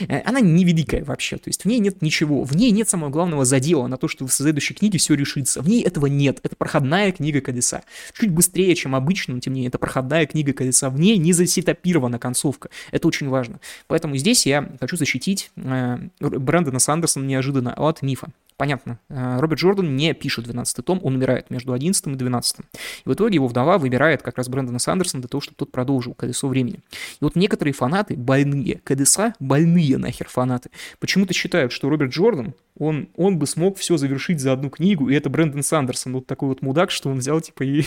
Э, 0.08 0.22
она 0.22 0.40
невеликая 0.40 1.04
вообще, 1.04 1.38
то 1.38 1.50
есть 1.50 1.64
в 1.64 1.68
ней 1.68 1.80
нет 1.80 2.02
ничего, 2.02 2.44
в 2.44 2.56
ней 2.56 2.72
нет 2.72 2.88
самого 2.88 3.10
главного 3.10 3.46
задела 3.46 3.88
на 3.88 3.98
то, 3.98 4.08
что 4.08 4.26
в 4.26 4.32
следующей 4.32 4.74
книге 4.74 5.00
все 5.00 5.14
решится. 5.16 5.62
В 5.62 5.68
ней 5.68 5.84
этого 5.84 6.06
нет. 6.06 6.40
Это 6.44 6.56
проходная 6.56 7.12
книга 7.12 7.42
Кадеса. 7.42 7.84
Чуть 8.18 8.32
быстрее, 8.32 8.74
чем 8.76 8.96
обычно, 8.96 9.36
но 9.36 9.40
тем 9.40 9.54
не 9.54 9.60
менее, 9.60 9.70
это 9.70 9.80
проходная 9.80 10.26
книга 10.26 10.54
Кадеса. 10.54 10.90
В 10.90 11.00
ней 11.00 11.18
не 11.18 11.34
засетапирована 11.34 12.20
концовка. 12.20 12.70
Это 12.92 13.08
очень 13.08 13.30
важно. 13.30 13.60
Поэтому 13.88 14.16
здесь 14.18 14.46
я 14.46 14.70
хочу 14.80 14.98
защитить 14.98 15.52
э, 15.56 15.98
Брэндона 16.20 16.80
Сандерсона 16.80 17.26
неожиданно 17.26 17.74
от 17.74 18.02
мифа. 18.02 18.32
Понятно. 18.58 19.00
Э, 19.10 19.40
Роберт 19.40 19.60
Джордан 19.60 19.96
не 19.96 20.16
пишет 20.16 20.46
12 20.46 20.84
том, 20.84 21.00
он 21.04 21.16
умирает 21.16 21.52
между 21.52 21.74
11 21.74 22.08
и 22.08 22.16
12. 22.16 22.58
И 22.60 22.64
в 23.06 23.14
итоге 23.14 23.36
его 23.36 23.48
вдова 23.48 23.78
выбирает 23.78 24.24
как 24.24 24.38
раз 24.38 24.50
Брэндона 24.50 24.80
Сандерсона 24.80 25.22
для 25.22 25.30
того, 25.30 25.42
чтобы 25.42 25.58
тот 25.58 25.72
продолжил 25.72 26.16
«Колесо 26.16 26.48
времени». 26.48 26.80
И 27.22 27.24
вот 27.24 27.36
некоторые 27.36 27.76
фанаты 27.76 28.16
больные, 28.16 28.82
КДСа 28.84 29.36
больные 29.40 30.00
нахер 30.00 30.28
фанаты, 30.28 30.72
почему-то 31.00 31.36
считают, 31.36 31.72
что 31.72 31.88
Роберт 31.88 32.12
Джордан, 32.12 32.56
он, 32.80 33.10
он 33.16 33.38
бы 33.38 33.46
смог 33.46 33.78
все 33.78 33.96
завершить 33.98 34.40
за 34.40 34.54
одну 34.54 34.72
книгу, 34.72 35.08
и 35.10 35.16
это 35.16 35.30
Брэндон 35.30 35.62
Сандерсон, 35.62 36.14
вот 36.14 36.26
такой 36.26 36.50
вот 36.50 36.64
мудак, 36.64 36.90
что 36.90 37.10
он 37.10 37.20
взял, 37.20 37.40
типа, 37.40 37.64
и 37.64 37.84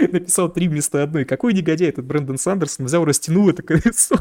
написал 0.00 0.52
три 0.52 0.68
вместо 0.68 1.02
одной. 1.02 1.24
Какой 1.24 1.54
негодяй 1.54 1.88
этот 1.88 2.04
Брэндон 2.04 2.36
Сандерсон 2.36 2.84
взял, 2.84 3.06
растянул 3.06 3.48
это 3.48 3.62
колесо. 3.62 4.16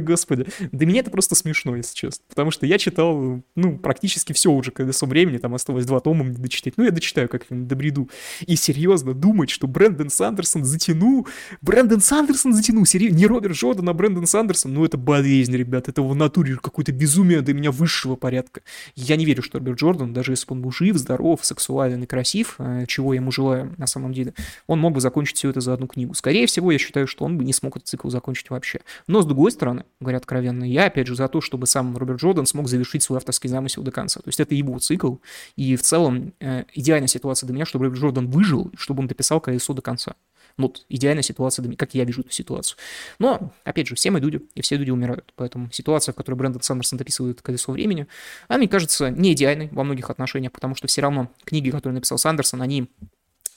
Господи. 0.00 0.46
Для 0.72 0.86
меня 0.86 1.00
это 1.00 1.10
просто 1.10 1.34
смешно, 1.34 1.76
если 1.76 1.94
честно. 1.94 2.24
Потому 2.28 2.50
что 2.50 2.66
я 2.66 2.78
читал, 2.78 3.42
ну, 3.54 3.78
практически 3.78 4.32
все 4.32 4.50
уже 4.50 4.70
колесо 4.70 5.06
времени, 5.06 5.38
там 5.38 5.54
осталось 5.54 5.86
два 5.86 6.00
тома 6.00 6.24
мне 6.24 6.36
дочитать. 6.36 6.74
Ну, 6.76 6.84
я 6.84 6.90
дочитаю 6.90 7.28
как-нибудь, 7.28 7.66
добреду. 7.66 8.10
И 8.46 8.56
серьезно 8.56 9.14
думать, 9.14 9.50
что 9.50 9.66
Брэндон 9.66 10.10
Сандерсон 10.10 10.64
затянул, 10.64 11.26
Брэндон 11.60 12.00
Сандерсон 12.00 12.52
затянул, 12.52 12.86
серьезно, 12.86 13.16
не 13.16 13.26
Роберт 13.26 13.54
Джордан, 13.54 13.88
а 13.88 13.92
Брэндон 13.92 14.26
Сандерсон, 14.26 14.74
ну, 14.74 14.84
это 14.84 14.96
болезнь, 14.96 15.56
ребят, 15.56 15.88
это 15.88 16.02
в 16.02 16.14
натуре 16.14 16.56
какое-то 16.56 16.92
безумие 16.92 17.40
для 17.42 17.54
меня 17.54 17.70
высшего 17.70 18.16
порядка. 18.16 18.62
Я 18.94 19.16
не 19.16 19.24
верю, 19.24 19.42
что 19.42 19.58
Роберт 19.58 19.78
Джордан, 19.78 20.12
даже 20.12 20.32
если 20.32 20.46
бы 20.46 20.54
он 20.54 20.62
был 20.62 20.72
жив, 20.72 20.96
здоров, 20.96 21.44
сексуален 21.44 22.02
и 22.02 22.06
красив, 22.06 22.56
э, 22.58 22.84
чего 22.86 23.14
я 23.14 23.20
ему 23.20 23.30
желаю 23.30 23.74
на 23.78 23.86
самом 23.86 24.12
деле, 24.12 24.34
он 24.66 24.78
мог 24.78 24.94
бы 24.94 25.00
закончить 25.00 25.36
все 25.36 25.50
это 25.50 25.60
за 25.60 25.74
одну 25.74 25.86
книгу. 25.86 26.14
Скорее 26.14 26.46
всего, 26.46 26.72
я 26.72 26.78
считаю, 26.78 27.06
что 27.06 27.24
он 27.24 27.38
бы 27.38 27.44
не 27.44 27.52
смог 27.52 27.76
этот 27.76 27.88
цикл 27.88 28.08
закончить 28.08 28.50
вообще. 28.50 28.80
Но, 29.12 29.20
с 29.20 29.26
другой 29.26 29.50
стороны, 29.50 29.84
говоря 30.00 30.16
откровенно, 30.16 30.64
я, 30.64 30.86
опять 30.86 31.06
же, 31.06 31.14
за 31.14 31.28
то, 31.28 31.42
чтобы 31.42 31.66
сам 31.66 31.94
Роберт 31.98 32.22
Джордан 32.22 32.46
смог 32.46 32.66
завершить 32.66 33.02
свой 33.02 33.18
авторский 33.18 33.46
замысел 33.46 33.82
до 33.82 33.90
конца. 33.90 34.20
То 34.20 34.28
есть 34.28 34.40
это 34.40 34.54
его 34.54 34.78
цикл, 34.78 35.16
и 35.54 35.76
в 35.76 35.82
целом 35.82 36.32
э, 36.40 36.64
идеальная 36.72 37.08
ситуация 37.08 37.46
для 37.46 37.54
меня, 37.54 37.66
чтобы 37.66 37.84
Роберт 37.84 38.00
Джордан 38.00 38.30
выжил, 38.30 38.72
чтобы 38.74 39.00
он 39.02 39.08
дописал 39.08 39.38
колесо 39.38 39.74
до 39.74 39.82
конца. 39.82 40.14
Ну, 40.56 40.68
вот 40.68 40.86
идеальная 40.88 41.22
ситуация, 41.22 41.70
как 41.76 41.92
я 41.92 42.06
вижу 42.06 42.22
эту 42.22 42.30
ситуацию. 42.30 42.78
Но, 43.18 43.52
опять 43.64 43.86
же, 43.86 43.96
все 43.96 44.10
мы 44.10 44.18
люди, 44.18 44.40
и 44.54 44.62
все 44.62 44.76
люди 44.76 44.90
умирают. 44.90 45.30
Поэтому 45.36 45.70
ситуация, 45.70 46.14
в 46.14 46.16
которой 46.16 46.36
Брэндон 46.36 46.62
Сандерсон 46.62 46.96
дописывает 46.96 47.42
«Колесо 47.42 47.70
времени», 47.70 48.06
она, 48.48 48.60
мне 48.60 48.68
кажется, 48.68 49.10
не 49.10 49.34
идеальной 49.34 49.68
во 49.72 49.84
многих 49.84 50.08
отношениях, 50.08 50.52
потому 50.52 50.74
что 50.74 50.86
все 50.86 51.02
равно 51.02 51.30
книги, 51.44 51.68
которые 51.68 51.96
написал 51.96 52.16
Сандерсон, 52.16 52.62
они 52.62 52.88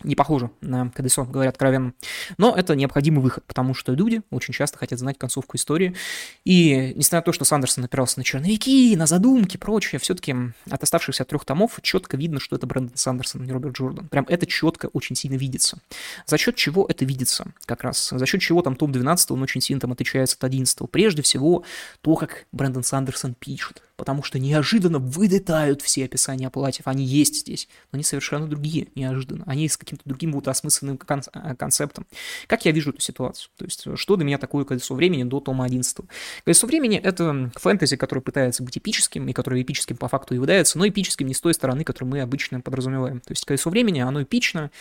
не 0.04 0.16
похоже 0.16 0.50
на 0.62 0.90
КДСО, 0.90 1.24
говоря 1.24 1.50
откровенно. 1.50 1.94
Но 2.38 2.56
это 2.56 2.76
необходимый 2.76 3.22
выход, 3.22 3.44
потому 3.46 3.74
что 3.74 3.94
люди 3.94 4.22
очень 4.30 4.54
часто 4.54 4.78
хотят 4.78 5.00
знать 5.00 5.18
концовку 5.18 5.58
истории. 5.58 5.96
И 6.44 6.94
несмотря 6.96 7.20
на 7.20 7.24
то, 7.24 7.32
что 7.32 7.46
Сандерсон 7.46 7.86
опирался 7.86 8.20
на 8.20 8.24
черновики, 8.24 8.96
на 8.96 9.06
задумки, 9.06 9.58
прочее, 9.58 10.00
все-таки 10.00 10.36
от 10.70 10.84
оставшихся 10.84 11.26
трех 11.26 11.46
томов 11.46 11.80
четко 11.82 12.18
видно, 12.18 12.40
что 12.40 12.56
это 12.56 12.68
Брэндон 12.68 12.98
Сандерсон, 12.98 13.42
а 13.42 13.46
не 13.46 13.52
Роберт 13.52 13.78
Джордан. 13.78 14.08
Прям 14.08 14.26
это 14.28 14.46
четко 14.46 14.88
очень 14.88 15.16
сильно 15.16 15.36
видится. 15.36 15.80
За 16.26 16.38
счет 16.38 16.56
чего 16.56 16.86
это 16.88 17.06
видится 17.06 17.48
как 17.66 17.84
раз? 17.84 18.10
За 18.10 18.26
счет 18.26 18.42
чего 18.42 18.62
там 18.62 18.76
том 18.76 18.92
12, 18.92 19.32
он 19.32 19.42
очень 19.42 19.62
сильно 19.62 19.80
там 19.80 19.92
отличается 19.92 20.36
от 20.38 20.44
11. 20.44 20.90
Прежде 20.92 21.22
всего, 21.22 21.64
то, 22.02 22.16
как 22.16 22.46
Брэндон 22.52 22.84
Сандерсон 22.84 23.34
пишет 23.34 23.82
потому 23.96 24.24
что 24.24 24.40
неожиданно 24.40 25.00
вылетают 25.00 25.82
все 25.82 26.06
описания 26.06 26.50
платьев. 26.50 26.88
Они 26.88 27.04
есть 27.04 27.36
здесь, 27.36 27.68
но 27.92 27.98
они 27.98 28.04
совершенно 28.04 28.48
другие, 28.48 28.88
неожиданно. 28.96 29.44
Они 29.48 29.68
с 29.70 29.78
каким-то 29.78 30.04
другим 30.06 30.34
вот 30.34 30.48
осмысленным 30.48 30.98
кон- 30.98 31.22
э, 31.34 31.56
концептом. 31.56 32.06
Как 32.48 32.66
я 32.66 32.72
вижу 32.72 32.92
эту 32.92 33.02
ситуацию? 33.02 33.50
То 33.58 33.66
есть, 33.66 33.86
что 33.96 34.16
для 34.16 34.26
меня 34.26 34.38
такое 34.38 34.66
колесо 34.66 34.96
времени 34.96 35.24
до 35.24 35.40
тома 35.40 35.66
11? 35.66 36.06
Колесо 36.44 36.68
времени— 36.68 36.98
это 37.04 37.52
фэнтези, 37.56 37.96
который 37.96 38.20
пытается 38.20 38.64
быть 38.64 38.78
эпическим, 38.78 39.28
и 39.28 39.34
который 39.34 39.62
эпическим 39.62 39.98
по 39.98 40.08
факту 40.08 40.34
является, 40.34 40.78
но 40.78 40.88
эпическим 40.88 41.28
не 41.28 41.34
с 41.34 41.42
той 41.42 41.54
стороны, 41.54 41.84
которую 41.84 42.12
мы 42.12 42.22
обычно 42.22 42.62
подразумеваем. 42.62 43.22
То 43.22 43.32
есть, 43.32 43.46
колесо 43.46 43.70
времени, 43.70 44.00
оно 44.00 44.24
эпично, 44.24 44.72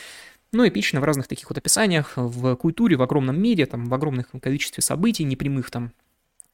ну, 0.52 0.66
эпично 0.66 1.00
в 1.00 1.04
разных 1.04 1.28
таких 1.28 1.50
вот 1.50 1.59
описаниях, 1.59 2.12
в 2.16 2.56
культуре, 2.56 2.97
в 2.97 3.02
огромном 3.02 3.40
мире, 3.40 3.66
там, 3.66 3.87
в 3.87 3.94
огромных 3.94 4.26
количестве 4.40 4.83
событий, 4.83 5.25
непрямых 5.25 5.71
там, 5.71 5.92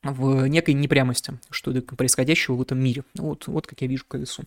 в 0.03 0.47
некой 0.47 0.75
непрямости, 0.75 1.39
что 1.51 1.73
происходящего 1.83 2.55
в 2.55 2.63
этом 2.63 2.79
мире. 2.83 3.05
Вот, 3.15 3.47
вот 3.47 3.67
как 3.67 3.83
я 3.83 3.87
вижу 3.87 4.05
колесо. 4.09 4.45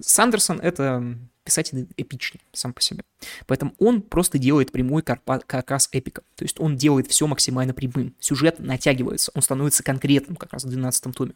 Сандерсон— 0.00 0.60
это 0.62 1.16
писатель 1.44 1.88
эпичный 1.96 2.40
сам 2.52 2.72
по 2.72 2.82
себе. 2.82 3.02
Поэтому 3.46 3.74
он 3.78 4.02
просто 4.02 4.38
делает 4.38 4.72
прямой 4.72 5.02
как 5.02 5.22
раз 5.70 5.88
эпика. 5.92 6.22
То 6.34 6.44
есть 6.44 6.60
он 6.60 6.76
делает 6.76 7.06
все 7.06 7.26
максимально 7.26 7.72
прямым. 7.72 8.14
Сюжет 8.20 8.58
натягивается, 8.58 9.30
он 9.34 9.42
становится 9.42 9.82
конкретным 9.82 10.36
как 10.36 10.52
раз 10.52 10.64
в 10.64 10.68
12 10.68 11.14
томе. 11.14 11.34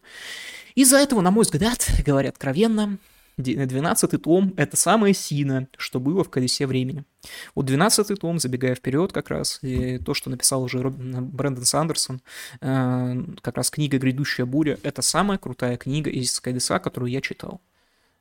Из-за 0.75 0.99
этого, 0.99 1.21
на 1.21 1.31
мой 1.31 1.45
взгляд, 1.45 1.89
говоря 2.05 2.31
откровенно, 2.31 2.99
12 3.37 4.23
том— 4.23 4.55
это 4.57 4.77
самое 4.77 5.15
сильное, 5.15 5.69
что 5.77 6.01
было 6.01 6.25
в 6.25 6.31
«Колесе 6.31 6.67
времени». 6.67 7.05
Вот 7.55 7.67
12 7.67 8.19
том, 8.21 8.39
забегая 8.39 8.75
вперед 8.75 9.13
как 9.13 9.31
раз, 9.31 9.59
и 9.63 9.99
то, 9.99 10.15
что 10.15 10.31
написал 10.31 10.63
уже 10.63 10.79
Брэндон 10.89 11.65
Сандерсон, 11.65 12.21
э, 12.61 13.25
как 13.41 13.57
раз 13.57 13.71
книга 13.71 13.99
«Грядущая 13.99 14.47
буря», 14.47 14.79
это 14.83 15.03
самая 15.03 15.39
крутая 15.39 15.77
книга 15.77 16.11
из 16.11 16.39
«Колеса», 16.41 16.79
которую 16.79 17.11
я 17.11 17.21
читал. 17.21 17.61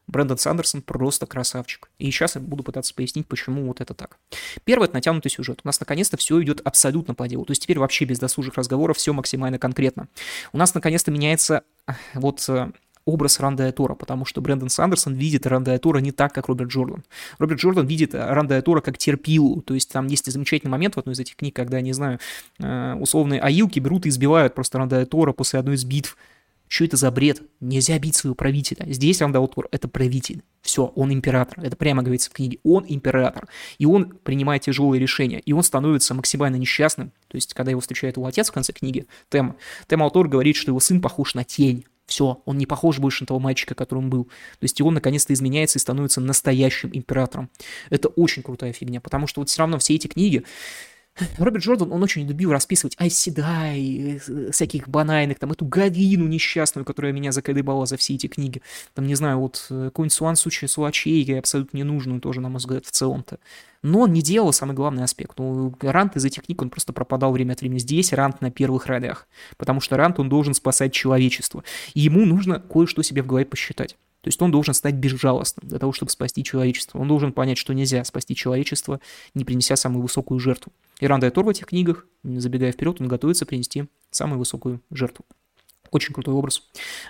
Брэндон 0.08 0.38
Сандерсон 0.38 0.82
просто 0.82 1.26
красавчик. 1.26 1.90
И 1.98 2.10
сейчас 2.12 2.36
я 2.36 2.42
буду 2.42 2.64
пытаться 2.64 2.94
пояснить, 2.94 3.28
почему 3.28 3.68
вот 3.68 3.80
это 3.80 3.94
так. 3.94 4.18
Первое— 4.66 4.88
это 4.88 4.96
натянутый 4.96 5.32
сюжет. 5.32 5.62
У 5.64 5.68
нас 5.68 5.80
наконец-то 5.80 6.18
все 6.18 6.42
идет 6.44 6.62
абсолютно 6.66 7.14
по 7.14 7.28
делу. 7.28 7.46
То 7.46 7.52
есть 7.52 7.64
теперь 7.64 7.80
вообще 7.80 8.06
без 8.06 8.20
досужих 8.20 8.56
разговоров 8.56 8.98
все 8.98 9.14
максимально 9.14 9.60
конкретно. 9.60 10.08
У 10.52 10.58
нас 10.58 10.74
наконец-то 10.74 11.10
меняется 11.12 11.64
э, 11.88 11.94
вот 12.16 12.44
э, 12.50 12.72
образ 13.06 13.40
Ранда 13.40 13.72
Тора, 13.72 13.96
потому 13.96 14.26
что 14.26 14.42
Брэндон 14.42 14.70
Сандерсон 14.70 15.14
видит 15.14 15.46
Ранда 15.46 15.78
Тора 15.80 16.00
не 16.00 16.12
так, 16.12 16.34
как 16.34 16.48
Роберт 16.48 16.70
Джордан. 16.70 17.04
Роберт 17.38 17.60
Джордан 17.60 17.86
видит 17.86 18.14
Ранда 18.14 18.62
Тора 18.62 18.82
как 18.82 18.98
терпилу, 18.98 19.62
то 19.62 19.74
есть 19.74 19.92
там 19.92 20.08
есть 20.08 20.32
замечательный 20.32 20.70
момент 20.72 20.96
в 20.96 21.00
одной 21.00 21.14
из 21.14 21.20
этих 21.20 21.36
книг, 21.36 21.56
когда, 21.56 21.82
не 21.82 21.94
знаю, 21.94 22.20
э, 22.60 22.96
условные 22.96 23.42
аилки 23.42 23.80
берут 23.80 24.06
и 24.06 24.10
избивают 24.10 24.56
просто 24.56 24.78
Ранда 24.78 25.06
Тора 25.06 25.34
после 25.34 25.60
одной 25.60 25.76
из 25.76 25.84
битв. 25.84 26.18
Что 26.74 26.86
это 26.86 26.98
за 26.98 27.12
бред? 27.12 27.44
Нельзя 27.60 28.00
бить 28.00 28.16
своего 28.16 28.34
правителя. 28.34 28.92
Здесь 28.92 29.22
Рандал 29.22 29.48
Тор— 29.48 29.68
это 29.72 29.88
правитель. 29.88 30.42
Все, 30.64 30.86
он 30.96 31.14
император. 31.14 31.64
Это 31.64 31.76
прямо 31.76 32.02
говорится 32.02 32.32
в 32.32 32.34
книге. 32.34 32.58
Он 32.64 32.84
император. 32.88 33.48
И 33.78 33.86
он 33.86 34.06
принимает 34.24 34.64
тяжелые 34.64 35.00
решения. 35.00 35.40
И 35.40 35.54
он 35.54 35.62
становится 35.62 36.16
максимально 36.16 36.56
несчастным. 36.56 37.12
То 37.28 37.36
есть, 37.36 37.54
когда 37.54 37.70
его 37.70 37.80
встречает 37.80 38.18
его 38.18 38.26
отец 38.26 38.50
в 38.50 38.54
конце 38.54 38.74
книги, 38.74 39.06
Тем, 39.30 39.56
Тем 39.88 40.02
Алтор 40.02 40.28
говорит, 40.28 40.56
что 40.56 40.72
его 40.72 40.80
сын 40.80 41.00
похож 41.00 41.36
на 41.36 41.44
тень. 41.44 41.86
Все, 42.14 42.44
он 42.46 42.60
не 42.60 42.68
похож 42.68 43.00
больше 43.00 43.24
на 43.24 43.26
того 43.26 43.40
мальчика, 43.40 43.74
которым 43.74 44.12
был. 44.12 44.26
То 44.26 44.66
есть 44.66 44.80
он 44.82 44.94
наконец-то 44.94 45.34
изменяется 45.34 45.80
и 45.80 45.82
становится 45.82 46.22
настоящим 46.22 46.92
императором. 46.94 47.50
Это 47.90 48.08
очень 48.08 48.44
крутая 48.44 48.72
фигня, 48.72 49.02
потому 49.02 49.26
что 49.26 49.42
вот 49.42 49.50
все 49.50 49.62
равно 49.62 49.80
все 49.80 49.96
эти 49.96 50.06
книги, 50.06 50.44
Роберт 51.38 51.64
Джордан, 51.64 51.92
он 51.92 52.02
очень 52.02 52.28
любил 52.28 52.52
расписывать 52.52 52.96
Айседай, 52.98 54.20
э, 54.28 54.52
всяких 54.52 54.90
банальных, 54.90 55.40
там, 55.40 55.52
эту 55.52 55.66
гадину 55.66 56.28
несчастную, 56.28 56.86
которая 56.86 57.12
меня 57.14 57.32
заколебала 57.32 57.86
за 57.86 57.98
все 57.98 58.16
эти 58.16 58.28
книги. 58.28 58.62
Там, 58.96 59.06
не 59.06 59.16
знаю, 59.16 59.40
вот 59.40 59.68
э, 59.70 59.86
какой-нибудь 59.86 60.14
Суан 60.14 60.36
Сучи 60.36 60.66
Суачей, 60.66 61.38
абсолютно 61.38 61.78
ненужную 61.78 62.20
тоже, 62.20 62.42
на 62.42 62.50
мой 62.50 62.58
взгляд, 62.58 62.86
в 62.86 62.92
целом-то. 62.92 63.40
Но 63.84 64.02
он 64.02 64.14
не 64.14 64.22
делал 64.22 64.54
самый 64.54 64.74
главный 64.74 65.04
аспект. 65.04 65.38
Ну, 65.38 65.76
Рант 65.82 66.16
из 66.16 66.26
этих 66.26 66.44
книг, 66.44 66.62
он 66.62 66.70
просто 66.70 66.94
пропадал 66.94 67.32
время 67.32 67.54
от 67.54 67.62
времени. 67.62 67.80
Здесь 67.80 68.14
Рант 68.14 68.42
на 68.42 68.50
первых 68.50 68.88
ролях, 68.88 69.28
потому 69.58 69.82
что 69.82 69.98
Рант, 69.98 70.20
он 70.20 70.30
должен 70.30 70.54
спасать 70.54 70.94
человечество. 70.94 71.64
И 71.94 72.00
ему 72.00 72.26
нужно 72.26 72.60
кое-что 72.60 73.04
себе 73.04 73.22
в 73.22 73.28
голове 73.28 73.46
посчитать. 73.46 73.98
То 74.24 74.30
есть 74.30 74.42
он 74.42 74.52
должен 74.52 74.74
стать 74.74 74.96
безжалостным 74.96 75.68
для 75.68 75.80
того, 75.80 75.92
чтобы 75.92 76.10
спасти 76.10 76.46
человечество. 76.46 76.98
Он 76.98 77.10
должен 77.10 77.34
понять, 77.34 77.58
что 77.58 77.74
нельзя 77.74 78.06
спасти 78.06 78.34
человечество, 78.36 79.02
не 79.34 79.44
принеся 79.44 79.76
самую 79.76 80.02
высокую 80.02 80.40
жертву. 80.40 80.72
И 81.02 81.08
Ранда 81.08 81.30
Тор 81.30 81.44
в 81.44 81.50
этих 81.50 81.66
книгах, 81.66 82.08
забегая 82.24 82.72
вперед, 82.72 83.02
он 83.02 83.10
готовится 83.10 83.46
принести 83.46 83.90
самую 84.12 84.40
высокую 84.40 84.82
жертву. 84.92 85.26
Очень 85.94 86.16
крутой 86.16 86.34
образ. 86.34 86.64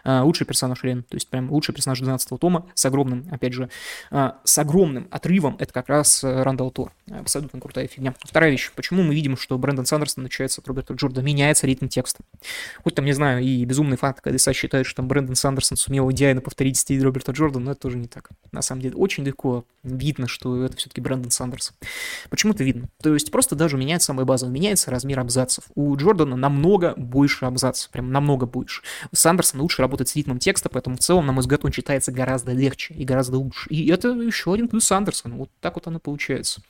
А, 0.04 0.24
лучший 0.24 0.46
персонаж 0.46 0.84
Рен, 0.84 1.04
то 1.04 1.16
есть 1.16 1.30
прям 1.30 1.50
лучший 1.50 1.74
персонаж 1.74 2.02
12 2.02 2.38
тома 2.38 2.68
с 2.74 2.86
огромным, 2.86 3.26
опять 3.32 3.54
же, 3.54 3.70
а, 4.12 4.40
с 4.44 4.58
огромным 4.58 5.08
отрывом, 5.10 5.56
это 5.58 5.72
как 5.72 5.88
раз 5.88 6.22
э, 6.22 6.44
Рандал 6.44 6.70
Тор. 6.70 6.92
Абсолютно 7.10 7.62
крутая 7.62 7.88
фигня. 7.88 8.14
Вторая 8.20 8.52
вещь. 8.52 8.72
Почему 8.76 9.02
мы 9.02 9.16
видим, 9.16 9.38
что 9.38 9.58
Брэндон 9.58 9.86
Сандерсон 9.86 10.24
начинается 10.24 10.60
от 10.60 10.68
Роберта 10.68 10.96
Джорда? 10.96 11.22
Меняется 11.22 11.66
ритм 11.66 11.88
текста. 11.88 12.26
Хоть 12.84 12.94
там, 12.96 13.06
не 13.06 13.14
знаю, 13.14 13.42
и 13.42 13.64
безумный 13.64 13.96
факт, 13.96 14.20
когда 14.20 14.36
Иса 14.36 14.52
считает, 14.52 14.86
что 14.86 14.98
там 14.98 15.08
Брэндон 15.08 15.36
Сандерсон 15.36 15.78
сумел 15.78 16.12
идеально 16.12 16.42
повторить 16.42 16.78
стиль 16.78 17.02
Роберта 17.02 17.32
Джордана, 17.32 17.66
но 17.66 17.72
это 17.72 17.80
тоже 17.80 17.98
не 17.98 18.08
так. 18.08 18.32
На 18.52 18.62
самом 18.62 18.82
деле, 18.82 18.96
очень 18.96 19.24
легко 19.24 19.64
видно, 19.84 20.28
что 20.28 20.62
это 20.62 20.76
все-таки 20.76 21.00
Брэндон 21.00 21.32
Сандерсон. 21.32 21.74
Почему 22.30 22.52
это 22.52 22.66
видно? 22.66 22.90
То 23.02 23.14
есть 23.14 23.32
просто 23.32 23.56
даже 23.56 23.78
меняется 23.78 24.08
самая 24.08 24.26
база, 24.26 24.48
меняется 24.48 24.92
размер 24.92 25.22
абзацев. 25.22 25.64
У 25.74 25.96
Джордана 25.96 26.36
намного 26.36 26.94
больше 26.98 27.46
абзацев, 27.46 27.90
прям 27.90 28.12
намного 28.12 28.46
больше 28.46 28.73
лучше. 28.74 28.82
Сандерсон 29.12 29.62
лучше 29.62 29.82
работает 29.82 30.10
с 30.10 30.16
ритмом 30.16 30.40
текста, 30.40 30.70
поэтому 30.70 30.96
в 30.96 31.00
целом, 31.00 31.26
на 31.26 31.34
мой 31.34 31.42
взгляд, 31.42 31.64
он 31.66 31.72
читается 31.72 32.12
гораздо 32.12 32.52
легче 32.52 32.94
и 32.94 33.04
гораздо 33.04 33.38
лучше. 33.38 33.70
И 33.70 33.88
это 33.90 34.10
еще 34.10 34.54
один 34.54 34.68
плюс 34.68 34.86
Сандерсона. 34.86 35.36
Вот 35.36 35.50
так 35.62 35.76
вот 35.76 35.88
оно 35.88 36.00
получается. 36.00 36.62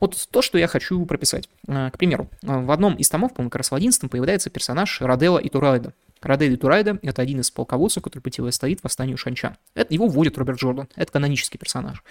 Вот 0.00 0.16
то, 0.30 0.42
что 0.42 0.58
я 0.58 0.66
хочу 0.66 1.04
прописать. 1.06 1.48
Э, 1.66 1.90
к 1.90 1.98
примеру, 1.98 2.28
в 2.42 2.70
одном 2.70 2.94
из 2.94 3.08
томов, 3.08 3.34
по-моему, 3.34 3.50
как 3.50 3.58
раз 3.58 3.70
в 3.70 3.74
11 3.74 4.10
появляется 4.10 4.50
персонаж 4.50 5.00
Радела 5.00 5.38
и 5.38 5.48
Турайда. 5.48 5.92
Радель 6.20 6.56
Турайда— 6.56 6.98
это 7.02 7.20
один 7.20 7.40
из 7.40 7.50
полководцев, 7.50 8.02
который 8.02 8.22
противостоит 8.22 8.82
восстанию 8.82 9.18
Шанча. 9.18 9.56
Это 9.74 9.92
его 9.92 10.06
вводит 10.06 10.38
Роберт 10.38 10.58
Джордан. 10.58 10.88
Это 10.96 11.12
канонический 11.12 11.58
персонаж. 11.58 12.02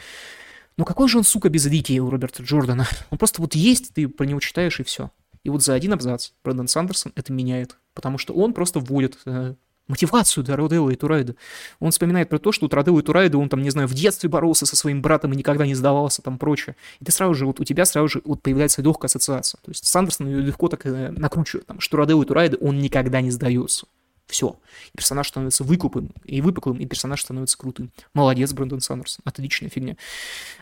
Но 0.77 0.85
какой 0.85 1.07
же 1.07 1.17
он, 1.17 1.23
сука, 1.23 1.49
безликий 1.49 1.99
у 1.99 2.09
Роберта 2.09 2.41
Джордана? 2.41 2.87
Он 3.11 3.19
просто 3.19 3.43
вот 3.43 3.53
есть, 3.53 3.93
ты 3.93 4.07
про 4.07 4.23
него 4.23 4.39
читаешь 4.39 4.79
и 4.79 4.83
все. 4.83 5.11
И 5.43 5.49
вот 5.49 5.61
за 5.61 5.73
один 5.73 5.93
абзац 5.93 6.31
Брэндон 6.43 6.67
Сандерсон 6.67 7.11
это 7.15 7.33
меняет, 7.33 7.77
потому 7.93 8.17
что 8.17 8.33
он 8.33 8.53
просто 8.53 8.79
вводит 8.79 9.17
э, 9.25 9.55
мотивацию 9.87 10.43
для 10.43 10.55
Роделла 10.55 10.89
и 10.91 10.95
Турайда. 10.95 11.35
Он 11.79 11.91
вспоминает 11.91 12.29
про 12.29 12.39
то, 12.39 12.51
что 12.51 12.65
у 12.65 12.69
Роделла 12.69 12.99
и 12.99 13.03
Турайда 13.03 13.37
он 13.37 13.49
там, 13.49 13.61
не 13.61 13.69
знаю, 13.69 13.87
в 13.87 13.93
детстве 13.93 14.29
боролся 14.29 14.65
со 14.65 14.75
своим 14.75 15.01
братом 15.01 15.33
и 15.33 15.35
никогда 15.35 15.65
не 15.65 15.75
сдавался, 15.75 16.21
там 16.21 16.37
прочее. 16.37 16.75
И 16.99 17.05
ты 17.05 17.11
сразу 17.11 17.33
же, 17.33 17.45
вот 17.45 17.59
у 17.59 17.63
тебя 17.63 17.85
сразу 17.85 18.07
же 18.07 18.21
вот 18.25 18.41
появляется 18.41 18.81
легкая 18.81 19.07
ассоциация. 19.07 19.59
То 19.63 19.71
есть 19.71 19.85
Сандерсон 19.85 20.27
ее 20.27 20.41
легко 20.41 20.69
так 20.69 20.85
э, 20.85 21.11
накручивает, 21.11 21.67
там, 21.67 21.79
что 21.79 21.97
Роделла 21.97 22.23
и 22.23 22.25
Турайда 22.25 22.57
он 22.57 22.79
никогда 22.79 23.21
не 23.21 23.31
сдается. 23.31 23.85
Все. 24.33 24.55
И 24.91 24.97
персонаж 24.97 25.27
становится 25.27 25.63
выкупым 25.63 26.09
и 26.25 26.41
выпуклым, 26.41 26.77
и 26.77 26.87
персонаж 26.87 27.21
становится 27.21 27.55
крутым. 27.55 27.91
Молодец, 28.15 28.51
Брэндон 28.51 28.81
Сандерсон. 28.81 29.21
Отличная 29.25 29.69
фигня. 29.69 29.95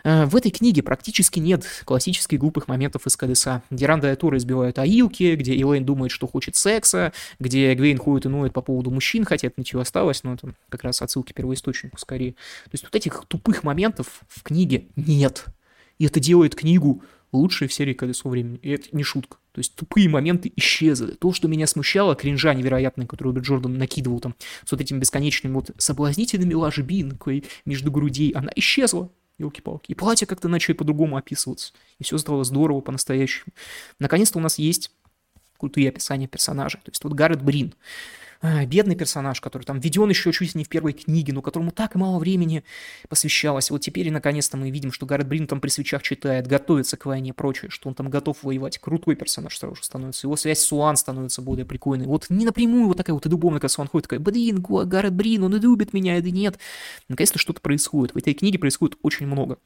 Э, 0.04 0.26
в 0.26 0.36
этой 0.36 0.52
книге 0.52 0.84
практически 0.84 1.40
нет 1.40 1.66
классических 1.86 2.38
глупых 2.38 2.68
моментов 2.68 3.08
из 3.08 3.16
колеса, 3.16 3.64
где 3.70 3.86
Ранда 3.86 4.12
и 4.12 4.16
Тора 4.18 4.38
избивают 4.38 4.78
Аилки, 4.78 5.36
где 5.36 5.56
Элейн 5.56 5.86
думает, 5.86 6.12
что 6.12 6.28
хочет 6.28 6.58
секса, 6.58 7.14
где 7.40 7.74
Гвейн 7.74 7.98
ходит 7.98 8.26
и 8.26 8.30
ноет 8.30 8.52
по 8.52 8.62
поводу 8.62 8.92
мужчин, 8.92 9.24
хотя 9.24 9.48
это 9.48 9.56
ничего 9.58 9.80
осталось, 9.80 10.24
но 10.24 10.34
это 10.34 10.54
как 10.68 10.84
раз 10.84 11.02
отсылки 11.02 11.32
первоисточнику 11.32 11.98
скорее. 11.98 12.34
То 12.66 12.72
есть 12.74 12.84
вот 12.84 12.94
этих 12.94 13.24
тупых 13.30 13.64
моментов 13.64 14.20
в 14.28 14.44
книге 14.44 14.88
нет. 14.98 15.46
И 15.98 16.06
это 16.08 16.20
делает 16.20 16.56
книгу 16.56 17.06
лучшей 17.32 17.70
в 17.70 17.74
серии 17.74 17.94
«Колесо 17.94 18.28
времени». 18.28 18.58
И 18.58 18.70
это 18.72 18.90
не 18.92 19.04
шутка. 19.04 19.38
То 19.54 19.60
есть 19.60 19.76
тупые 19.76 20.08
моменты 20.08 20.52
исчезли. 20.56 21.12
То, 21.14 21.34
что 21.34 21.48
меня 21.48 21.68
смущало, 21.68 22.16
кринжа 22.16 22.54
невероятный, 22.54 23.06
который 23.06 23.30
Роберт 23.30 23.46
Джордан 23.46 23.78
накидывал 23.78 24.20
там 24.20 24.36
с 24.66 24.72
вот 24.72 24.80
этими 24.80 25.00
бесконечными 25.00 25.54
вот 25.54 25.72
соблазнительными 25.78 26.54
ложбинкой 26.54 27.44
между 27.66 27.92
грудей, 27.92 28.32
она 28.32 28.52
исчезла. 28.56 29.10
Елки-палки. 29.38 29.92
И 29.92 29.96
платье 29.96 30.28
как-то 30.28 30.48
начали 30.48 30.74
по-другому 30.74 31.18
описываться. 31.18 31.74
И 31.98 32.04
все 32.04 32.20
стало 32.20 32.44
здорово 32.44 32.82
по-настоящему. 32.82 33.54
Наконец-то 33.98 34.38
у 34.38 34.42
нас 34.42 34.60
есть 34.60 34.92
крутые 35.58 35.90
описания 35.90 36.28
персонажей. 36.28 36.80
То 36.82 36.92
есть 36.92 37.04
вот 37.04 37.14
Гаррет 37.14 37.42
Брин. 37.42 37.74
А, 38.44 38.66
бедный 38.66 38.96
персонаж, 38.96 39.40
который 39.40 39.64
там 39.64 39.80
введен 39.80 40.10
еще 40.10 40.32
чуть 40.32 40.56
не 40.56 40.64
в 40.64 40.70
первой 40.70 40.94
книге, 40.94 41.32
но 41.32 41.44
которому 41.44 41.72
так 41.72 41.94
мало 41.94 42.18
времени 42.18 42.64
посвящалось. 43.08 43.70
Вот 43.70 43.82
теперь 43.82 44.08
и 44.08 44.12
наконец-то 44.12 44.58
мы 44.58 44.72
видим, 44.72 44.92
что 44.92 45.06
Гаррет 45.06 45.28
Брин 45.28 45.46
там 45.46 45.62
при 45.62 45.70
свечах 45.70 46.02
читает, 46.02 46.48
готовится 46.48 46.98
к 46.98 47.06
войне 47.06 47.30
и 47.30 47.34
прочее, 47.34 47.70
что 47.70 47.88
он 47.88 47.94
там 47.94 48.10
готов 48.10 48.42
воевать. 48.42 48.80
Крутой 48.80 49.16
персонаж 49.16 49.56
сразу 49.56 49.76
же 49.76 49.84
становится. 49.84 50.26
Его 50.26 50.36
связь 50.36 50.60
с 50.60 50.72
Уан 50.72 50.96
становится 50.96 51.44
более 51.44 51.66
прикольной. 51.66 52.08
Вот 52.08 52.30
не 52.30 52.46
напрямую 52.46 52.88
вот 52.88 52.98
такая 52.98 53.14
вот 53.14 53.28
и 53.28 53.30
дубовная, 53.30 53.60
когда 53.60 53.70
Суан 53.70 53.88
ходит, 53.88 54.06
такая, 54.08 54.20
блин, 54.20 54.60
Гаррет 54.60 55.14
Брин, 55.14 55.44
он 55.44 55.56
и 55.56 55.60
любит 55.60 55.94
меня, 55.94 56.18
или 56.18 56.30
нет. 56.30 56.58
Наконец-то 57.10 57.38
что-то 57.38 57.62
происходит. 57.62 58.16
В 58.16 58.18
этой 58.18 58.34
книге 58.34 58.58
происходит 58.58 58.98
очень 59.04 59.28
много. 59.28 59.60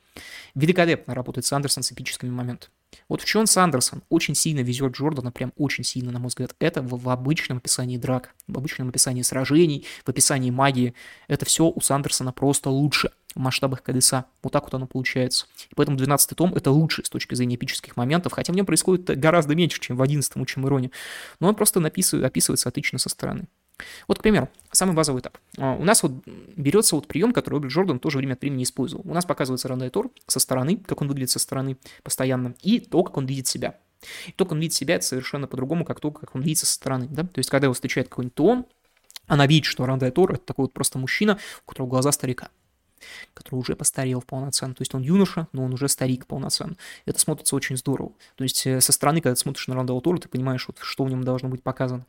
Великолепно 0.53 1.15
работает 1.15 1.45
Сандерсон 1.45 1.83
с 1.83 1.93
эпическими 1.93 2.29
моментами. 2.29 2.71
Вот 3.09 3.21
в 3.21 3.25
чем 3.25 3.45
Сандерсон 3.45 4.03
очень 4.09 4.35
сильно 4.35 4.61
везет 4.61 4.93
Джордана, 4.93 5.31
прям 5.31 5.53
очень 5.55 5.83
сильно, 5.83 6.11
на 6.11 6.19
мой 6.19 6.29
взгляд, 6.29 6.55
это 6.59 6.81
в, 6.81 7.01
в 7.01 7.09
обычном 7.09 7.57
описании 7.59 7.97
драк, 7.97 8.33
в 8.47 8.57
обычном 8.57 8.89
описании 8.89 9.21
сражений, 9.21 9.85
в 10.03 10.09
описании 10.09 10.51
магии. 10.51 10.93
Это 11.27 11.45
все 11.45 11.65
у 11.65 11.81
Сандерсона 11.81 12.31
просто 12.31 12.69
лучше 12.69 13.11
в 13.35 13.39
масштабах 13.39 13.83
КДСа. 13.83 14.25
Вот 14.41 14.53
так 14.53 14.63
вот 14.63 14.73
оно 14.73 14.87
получается. 14.87 15.45
И 15.69 15.75
поэтому 15.75 15.97
12 15.97 16.37
том 16.37 16.53
это 16.55 16.71
лучший 16.71 17.05
с 17.05 17.09
точки 17.09 17.35
зрения 17.35 17.55
эпических 17.55 17.97
моментов, 17.97 18.33
хотя 18.33 18.53
в 18.53 18.55
нем 18.55 18.65
происходит 18.65 19.19
гораздо 19.19 19.55
меньше, 19.55 19.79
чем 19.79 19.97
в 19.97 20.01
11 20.01 20.37
учим 20.37 20.65
Ироне. 20.65 20.91
Но 21.39 21.49
он 21.49 21.55
просто 21.55 21.79
написывает, 21.79 22.25
описывается 22.25 22.69
отлично 22.69 22.97
со 22.97 23.09
стороны. 23.09 23.47
Вот, 24.07 24.19
к 24.19 24.21
примеру, 24.21 24.49
самый 24.71 24.95
базовый 24.95 25.21
этап. 25.21 25.37
А, 25.57 25.75
у 25.75 25.83
нас 25.83 26.03
вот 26.03 26.13
берется 26.55 26.95
вот 26.95 27.07
прием, 27.07 27.33
который 27.33 27.55
Роберт 27.55 27.73
Джордан 27.73 27.99
тоже 27.99 28.17
время 28.17 28.33
от 28.33 28.41
времени 28.41 28.63
использовал. 28.63 29.03
У 29.09 29.13
нас 29.13 29.25
показывается 29.25 29.67
рандайтор 29.67 30.09
со 30.27 30.39
стороны, 30.39 30.77
как 30.77 31.01
он 31.01 31.07
выглядит 31.07 31.31
со 31.31 31.39
стороны 31.39 31.77
постоянно, 32.03 32.55
и 32.61 32.79
то, 32.79 33.03
как 33.03 33.17
он 33.17 33.25
видит 33.25 33.47
себя. 33.47 33.77
И 34.27 34.31
то, 34.31 34.45
как 34.45 34.53
он 34.53 34.59
видит 34.59 34.73
себя, 34.73 34.95
это 34.95 35.05
совершенно 35.05 35.47
по-другому, 35.47 35.83
как 35.83 35.99
то, 35.99 36.11
как 36.11 36.35
он 36.35 36.41
видится 36.41 36.65
со 36.65 36.73
стороны. 36.73 37.07
Да? 37.09 37.23
То 37.23 37.39
есть, 37.39 37.49
когда 37.49 37.65
его 37.65 37.73
встречает 37.73 38.07
какой-нибудь 38.09 38.35
Туон, 38.35 38.65
она 39.27 39.47
видит, 39.47 39.65
что 39.65 39.85
рандайтор— 39.85 40.31
это 40.33 40.45
такой 40.45 40.63
вот 40.63 40.73
просто 40.73 40.99
мужчина, 40.99 41.39
у 41.65 41.69
которого 41.69 41.89
глаза 41.89 42.11
старика 42.11 42.49
который 43.33 43.55
уже 43.55 43.75
постарел 43.75 44.21
полноценно. 44.21 44.73
То 44.73 44.81
есть 44.81 44.93
он 44.93 45.01
юноша, 45.01 45.47
но 45.53 45.63
он 45.63 45.73
уже 45.73 45.87
старик 45.87 46.25
полноценно. 46.25 46.75
Это 47.05 47.19
смотрится 47.19 47.55
очень 47.55 47.77
здорово. 47.77 48.11
То 48.35 48.43
есть 48.43 48.65
э, 48.65 48.81
со 48.81 48.91
стороны, 48.91 49.21
когда 49.21 49.35
ты 49.35 49.41
смотришь 49.41 49.67
на 49.67 49.73
Рандall 49.73 50.01
Тору, 50.01 50.17
ты 50.17 50.29
понимаешь, 50.29 50.65
вот, 50.67 50.77
что 50.81 51.03
в 51.03 51.09
нем 51.09 51.23
должно 51.23 51.49
быть 51.49 51.63
показано. 51.63 52.05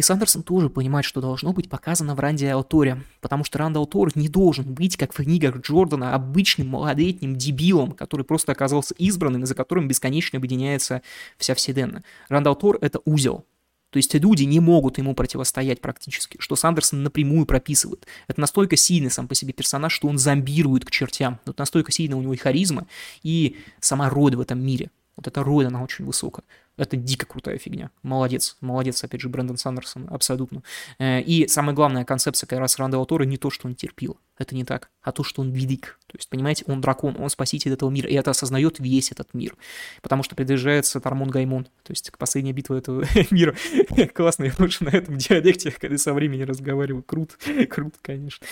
И 0.00 0.02
Сандерсон 0.02 0.42
тоже 0.42 0.70
понимает, 0.70 1.04
что 1.04 1.20
должно 1.20 1.52
быть 1.52 1.68
показано 1.68 2.14
в 2.14 2.20
Ранде 2.20 2.50
Ауторе, 2.50 3.02
потому 3.20 3.44
что 3.44 3.58
Рандall 3.58 3.86
Тор 3.86 4.10
не 4.14 4.30
должен 4.30 4.72
быть, 4.72 4.96
как 4.96 5.12
в 5.12 5.16
книгах 5.16 5.58
Джордана, 5.58 6.14
обычным 6.14 6.68
малолетним 6.68 7.36
дебилом, 7.36 7.92
который 7.92 8.24
просто 8.24 8.52
оказался 8.52 8.94
избранным 8.94 9.44
за 9.44 9.54
которым 9.54 9.88
бесконечно 9.88 10.38
объединяется 10.38 11.02
вся 11.36 11.54
вселенная. 11.54 12.02
Рандall 12.30 12.58
Тор— 12.58 12.78
это 12.80 13.00
узел, 13.04 13.44
то 13.90 13.98
есть 13.98 14.14
люди 14.14 14.44
не 14.44 14.58
могут 14.58 14.96
ему 14.96 15.14
противостоять 15.14 15.82
практически, 15.82 16.38
что 16.40 16.56
Сандерсон 16.56 17.02
напрямую 17.02 17.44
прописывает. 17.44 18.06
Это 18.26 18.40
настолько 18.40 18.76
сильный 18.76 19.10
сам 19.10 19.28
по 19.28 19.34
себе 19.34 19.52
персонаж, 19.52 19.92
что 19.92 20.08
он 20.08 20.16
зомбирует 20.16 20.86
к 20.86 20.90
чертям. 20.90 21.40
Вот 21.44 21.58
настолько 21.58 21.92
сильно 21.92 22.16
у 22.16 22.22
него 22.22 22.32
и 22.32 22.38
харизма, 22.38 22.86
и 23.22 23.58
сама 23.80 24.08
роль 24.08 24.34
в 24.34 24.40
этом 24.40 24.64
мире. 24.64 24.90
Вот 25.16 25.26
эта 25.26 25.44
роль, 25.44 25.66
она 25.66 25.82
очень 25.82 26.06
высокая. 26.06 26.46
Это 26.76 26.96
дико 26.96 27.26
крутая 27.26 27.58
фигня. 27.58 27.90
Молодец. 28.02 28.56
Молодец, 28.60 29.04
опять 29.04 29.20
же, 29.20 29.28
Брэндон 29.28 29.56
Сандерсон. 29.58 30.08
Абсолютно. 30.10 30.62
Э, 30.98 31.20
и 31.20 31.46
самая 31.46 31.74
главная 31.74 32.04
концепция 32.04 32.46
как 32.46 32.58
раз 32.58 32.78
Рандала 32.78 33.04
Тора 33.04 33.24
не 33.24 33.36
то, 33.36 33.50
что 33.50 33.68
он 33.68 33.74
терпел. 33.74 34.18
Это 34.38 34.54
не 34.54 34.64
так. 34.64 34.90
А 35.02 35.12
то, 35.12 35.22
что 35.22 35.42
он 35.42 35.50
велик. 35.50 35.98
То 36.06 36.16
есть, 36.16 36.30
понимаете, 36.30 36.64
он 36.66 36.80
дракон, 36.80 37.16
он 37.18 37.28
спаситель 37.28 37.72
этого 37.72 37.90
мира. 37.90 38.08
И 38.08 38.14
это 38.14 38.30
осознает 38.30 38.78
весь 38.78 39.12
этот 39.12 39.34
мир. 39.34 39.56
Потому 40.00 40.22
что 40.22 40.34
приближается 40.34 41.00
Тармон 41.00 41.28
Гаймон. 41.28 41.64
То 41.64 41.90
есть, 41.90 42.10
к 42.10 42.16
последней 42.16 42.52
битве 42.52 42.78
этого 42.78 43.04
мира. 43.30 43.54
Классно, 44.14 44.44
я 44.44 44.52
лучше 44.58 44.84
на 44.84 44.90
этом 44.90 45.18
диалекте, 45.18 45.70
когда 45.72 45.98
со 45.98 46.14
времени 46.14 46.42
разговариваю. 46.42 47.02
Круто. 47.02 47.34
Круто, 47.68 47.98
конечно. 48.00 48.46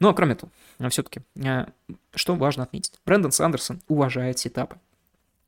Но, 0.00 0.12
кроме 0.12 0.34
того, 0.34 0.50
все-таки, 0.90 1.20
э, 1.36 1.66
что 2.14 2.34
важно 2.34 2.64
отметить. 2.64 2.94
Брэндон 3.06 3.30
Сандерсон 3.32 3.80
уважает 3.86 4.38
сетапы 4.38 4.78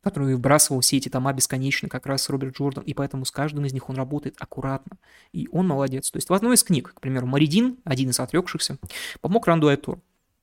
который 0.03 0.35
вбрасывал 0.35 0.81
все 0.81 0.97
эти 0.97 1.09
тома 1.09 1.33
бесконечно, 1.33 1.89
как 1.89 2.07
раз 2.07 2.29
Роберт 2.29 2.57
Джордан, 2.57 2.85
и 2.85 2.93
поэтому 2.93 3.25
с 3.25 3.31
каждым 3.31 3.65
из 3.65 3.73
них 3.73 3.89
он 3.89 3.97
работает 3.97 4.37
аккуратно. 4.39 4.99
И 5.33 5.49
он 5.53 5.67
молодец. 5.67 6.11
То 6.11 6.17
есть 6.19 6.29
в 6.29 6.35
одной 6.35 6.57
из 6.57 6.65
книг, 6.65 6.93
к 6.95 7.01
примеру, 7.01 7.27
Маридин, 7.27 7.79
один 7.85 8.11
из 8.11 8.21
отрекшихся, 8.21 8.79
помог 9.21 9.47
Ранду 9.47 9.69
Айтор. 9.69 10.01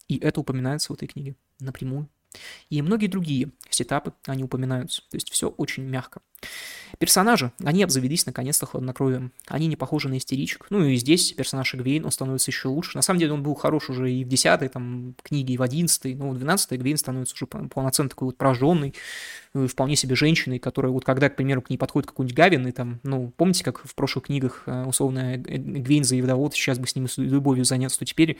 И 0.07 0.17
это 0.17 0.39
упоминается 0.39 0.91
в 0.91 0.95
этой 0.95 1.07
книге 1.07 1.35
напрямую. 1.59 2.09
И 2.69 2.81
многие 2.81 3.07
другие 3.07 3.51
сетапы, 3.69 4.13
они 4.25 4.43
упоминаются. 4.43 5.01
То 5.09 5.15
есть 5.15 5.31
все 5.31 5.49
очень 5.49 5.83
мягко. 5.83 6.21
Персонажи, 6.97 7.51
они 7.63 7.83
обзавелись 7.83 8.25
наконец-то 8.25 8.65
хладнокровием. 8.65 9.31
Они 9.47 9.67
не 9.67 9.75
похожи 9.75 10.09
на 10.09 10.17
истеричек. 10.17 10.65
Ну 10.69 10.83
и 10.83 10.95
здесь 10.95 11.31
персонаж 11.33 11.73
Эгвейн, 11.75 12.03
он 12.03 12.11
становится 12.11 12.49
еще 12.49 12.67
лучше. 12.67 12.97
На 12.97 13.01
самом 13.01 13.19
деле 13.19 13.33
он 13.33 13.43
был 13.43 13.53
хорош 13.53 13.89
уже 13.89 14.11
и 14.11 14.23
в 14.23 14.27
10 14.27 14.71
там, 14.71 15.15
книге, 15.21 15.53
и 15.53 15.57
в 15.57 15.61
11 15.61 16.17
но 16.17 16.31
в 16.31 16.37
12 16.37 16.73
Эгвейн 16.73 16.97
становится 16.97 17.35
уже 17.35 17.45
полноценно 17.45 18.09
такой 18.09 18.27
вот 18.27 18.37
прожженный, 18.37 18.95
э, 19.53 19.67
вполне 19.67 19.95
себе 19.95 20.15
женщиной, 20.15 20.59
которая 20.59 20.91
вот 20.91 21.05
когда, 21.05 21.29
к 21.29 21.35
примеру, 21.35 21.61
к 21.61 21.69
ней 21.69 21.77
подходит 21.77 22.09
какой-нибудь 22.09 22.35
Гавин, 22.35 22.67
и 22.67 22.71
там, 22.71 22.99
ну, 23.03 23.31
помните, 23.37 23.63
как 23.63 23.85
в 23.85 23.95
прошлых 23.95 24.25
книгах 24.25 24.63
э, 24.65 24.85
условно 24.85 25.35
Эгвейн 25.35 26.03
заявлял, 26.03 26.39
вот 26.39 26.53
сейчас 26.53 26.79
бы 26.79 26.87
с 26.87 26.95
ним 26.95 27.07
любовью 27.17 27.65
заняться, 27.65 27.99
то 27.99 28.05
теперь 28.05 28.37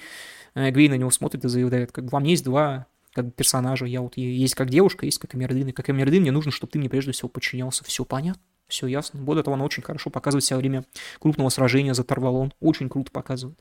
Эгвейн 0.55 0.91
на 0.91 0.95
него 0.95 1.11
смотрит 1.11 1.45
и 1.45 1.49
заявляет, 1.49 1.91
как 1.91 2.11
вам 2.11 2.23
есть 2.23 2.43
два 2.43 2.87
как 3.13 3.35
персонажа, 3.35 3.85
я 3.85 4.01
вот 4.01 4.17
есть 4.17 4.55
как 4.55 4.69
девушка, 4.69 5.05
есть 5.05 5.19
как 5.19 5.35
Эмердин, 5.35 5.69
и 5.69 5.71
как 5.71 5.89
Эмердин 5.89 6.21
мне 6.21 6.31
нужно, 6.31 6.51
чтобы 6.51 6.71
ты 6.71 6.79
мне 6.79 6.89
прежде 6.89 7.11
всего 7.11 7.29
подчинялся. 7.29 7.83
Все 7.83 8.05
понятно? 8.05 8.41
Все 8.69 8.85
ясно. 8.85 9.19
Более 9.19 9.43
того, 9.43 9.55
она 9.55 9.65
очень 9.65 9.81
хорошо 9.81 10.11
показывает 10.11 10.43
себя 10.45 10.57
во 10.57 10.59
время 10.59 10.85
крупного 11.19 11.49
сражения 11.49 11.95
за 11.95 12.03
Тарвалон. 12.03 12.53
Очень 12.61 12.87
круто 12.87 13.11
показывает. 13.11 13.57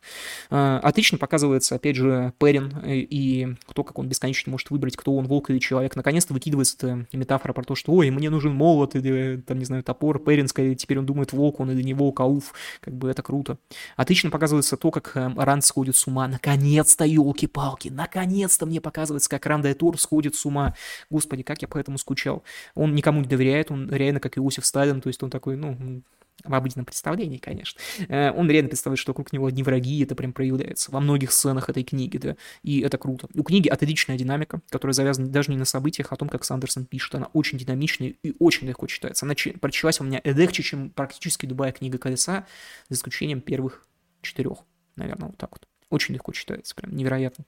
А, 0.50 0.78
отлично 0.80 1.16
показывается, 1.16 1.76
опять 1.76 1.96
же, 1.96 2.34
Перин 2.38 2.74
э, 2.84 2.96
и 2.96 3.56
кто, 3.66 3.84
как 3.84 3.98
он 3.98 4.06
бесконечно 4.06 4.50
может 4.50 4.70
выбрать, 4.70 4.96
кто 4.96 5.16
он, 5.16 5.26
волк 5.26 5.48
или 5.48 5.58
человек. 5.60 5.96
Наконец-то 5.96 6.34
выкидывается 6.34 7.06
метафора 7.10 7.54
про 7.54 7.64
то, 7.64 7.74
что, 7.74 7.92
ой, 7.92 8.10
мне 8.10 8.28
нужен 8.28 8.54
молот 8.54 8.96
или, 8.96 9.42
там, 9.46 9.58
не 9.58 9.64
знаю, 9.64 9.82
топор. 9.82 10.18
Перин, 10.18 10.46
скорее, 10.46 10.74
теперь 10.74 10.98
он 10.98 11.06
думает, 11.06 11.32
волк 11.32 11.60
он 11.60 11.70
или 11.70 11.82
не 11.82 11.94
волк, 11.94 12.20
а 12.20 12.26
уф. 12.26 12.52
Как 12.80 12.94
бы 12.94 13.08
это 13.08 13.22
круто. 13.22 13.56
Отлично 13.96 14.30
показывается 14.30 14.76
то, 14.76 14.90
как 14.90 15.12
э, 15.16 15.32
Ранд 15.36 15.64
сходит 15.64 15.96
с 15.96 16.06
ума. 16.06 16.28
Наконец-то, 16.28 17.06
елки-палки, 17.06 17.88
наконец-то 17.88 18.66
мне 18.66 18.82
показывается, 18.82 19.30
как 19.30 19.46
Ранда 19.46 19.74
Тур 19.74 19.98
сходит 19.98 20.34
с 20.34 20.44
ума. 20.44 20.74
Господи, 21.08 21.42
как 21.42 21.62
я 21.62 21.68
по 21.68 21.78
этому 21.78 21.96
скучал. 21.96 22.42
Он 22.74 22.94
никому 22.94 23.22
не 23.22 23.26
доверяет, 23.26 23.70
он 23.70 23.90
реально, 23.90 24.20
как 24.20 24.36
Иосиф 24.36 24.66
Сталин, 24.66 24.97
то 25.00 25.08
есть 25.08 25.22
он 25.22 25.30
такой, 25.30 25.56
ну, 25.56 26.02
в 26.44 26.54
обыденном 26.54 26.84
представлении, 26.84 27.38
конечно. 27.38 27.80
Э, 28.08 28.30
он 28.32 28.50
реально 28.50 28.68
представляет, 28.68 28.98
что 28.98 29.10
вокруг 29.10 29.32
него 29.32 29.46
одни 29.46 29.62
враги, 29.62 30.02
это 30.02 30.14
прям 30.14 30.32
проявляется 30.32 30.90
во 30.90 31.00
многих 31.00 31.32
сценах 31.32 31.68
этой 31.68 31.82
книги, 31.82 32.16
да, 32.18 32.36
и 32.62 32.80
это 32.80 32.98
круто. 32.98 33.28
У 33.34 33.42
книги 33.42 33.68
отличная 33.68 34.16
динамика, 34.16 34.60
которая 34.70 34.92
завязана 34.92 35.28
даже 35.28 35.50
не 35.50 35.56
на 35.56 35.64
событиях, 35.64 36.12
а 36.12 36.14
о 36.14 36.18
том, 36.18 36.28
как 36.28 36.44
Сандерсон 36.44 36.86
пишет. 36.86 37.14
Она 37.14 37.26
очень 37.32 37.58
динамичная 37.58 38.14
и 38.22 38.34
очень 38.38 38.68
легко 38.68 38.86
читается. 38.86 39.26
Она 39.26 39.34
прочиталась 39.60 40.00
у 40.00 40.04
меня 40.04 40.20
легче, 40.24 40.62
чем 40.62 40.90
практически 40.90 41.46
любая 41.46 41.72
книга 41.72 41.98
колеса, 41.98 42.46
за 42.88 42.96
исключением 42.96 43.40
первых 43.40 43.86
четырех, 44.22 44.58
наверное, 44.96 45.28
вот 45.28 45.38
так 45.38 45.50
вот. 45.52 45.66
Очень 45.90 46.14
легко 46.14 46.32
читается, 46.32 46.74
прям 46.74 46.94
невероятно. 46.94 47.44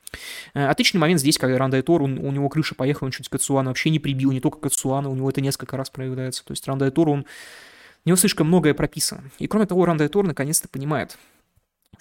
Э, 0.55 0.67
отличный 0.67 0.99
момент 0.99 1.21
здесь, 1.21 1.37
когда 1.37 1.59
Ранда 1.59 1.83
Тор, 1.83 2.03
у 2.03 2.07
него 2.07 2.49
крыша 2.49 2.75
поехала, 2.75 3.07
он 3.07 3.13
чуть 3.13 3.29
Кацуана 3.29 3.71
вообще 3.71 3.91
не 3.91 3.99
прибил, 3.99 4.33
не 4.33 4.41
только 4.41 4.59
Кацуана, 4.59 5.11
у 5.11 5.15
него 5.15 5.29
это 5.29 5.41
несколько 5.41 5.77
раз 5.77 5.91
проявляется. 5.91 6.45
То 6.45 6.53
есть 6.53 6.67
Ранда 6.67 6.91
Тор, 6.91 7.09
он... 7.09 7.27
У 8.07 8.09
него 8.09 8.17
слишком 8.17 8.47
многое 8.47 8.73
прописано. 8.73 9.31
И 9.39 9.47
кроме 9.47 9.67
того, 9.67 9.85
Ранда 9.85 10.09
Тор 10.09 10.27
наконец-то 10.27 10.69
понимает, 10.69 11.19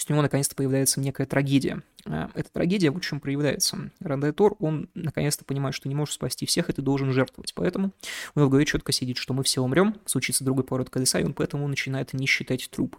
у 0.08 0.14
него 0.14 0.22
наконец-то 0.22 0.56
появляется 0.56 1.02
некая 1.02 1.26
трагедия. 1.26 1.84
Э, 2.06 2.30
эта 2.34 2.50
трагедия 2.52 2.92
в 2.92 3.00
чем 3.02 3.20
проявляется. 3.20 3.92
Ранда 4.00 4.32
Тор, 4.32 4.56
он 4.60 4.90
наконец-то 4.94 5.44
понимает, 5.44 5.76
что 5.76 5.90
не 5.90 5.96
может 5.96 6.14
спасти 6.14 6.46
всех, 6.46 6.70
и 6.70 6.74
ты 6.74 6.82
должен 6.82 7.12
жертвовать. 7.12 7.54
Поэтому 7.54 7.92
у 8.36 8.40
него 8.40 8.48
в 8.48 8.50
голове 8.50 8.66
четко 8.66 8.92
сидит, 8.92 9.18
что 9.18 9.34
мы 9.34 9.44
все 9.44 9.62
умрем, 9.62 9.96
случится 10.06 10.44
другой 10.44 10.64
поворот 10.64 10.90
колеса, 10.90 11.20
и 11.20 11.24
он 11.24 11.34
поэтому 11.34 11.68
начинает 11.68 12.14
не 12.14 12.26
считать 12.28 12.70
труп. 12.70 12.98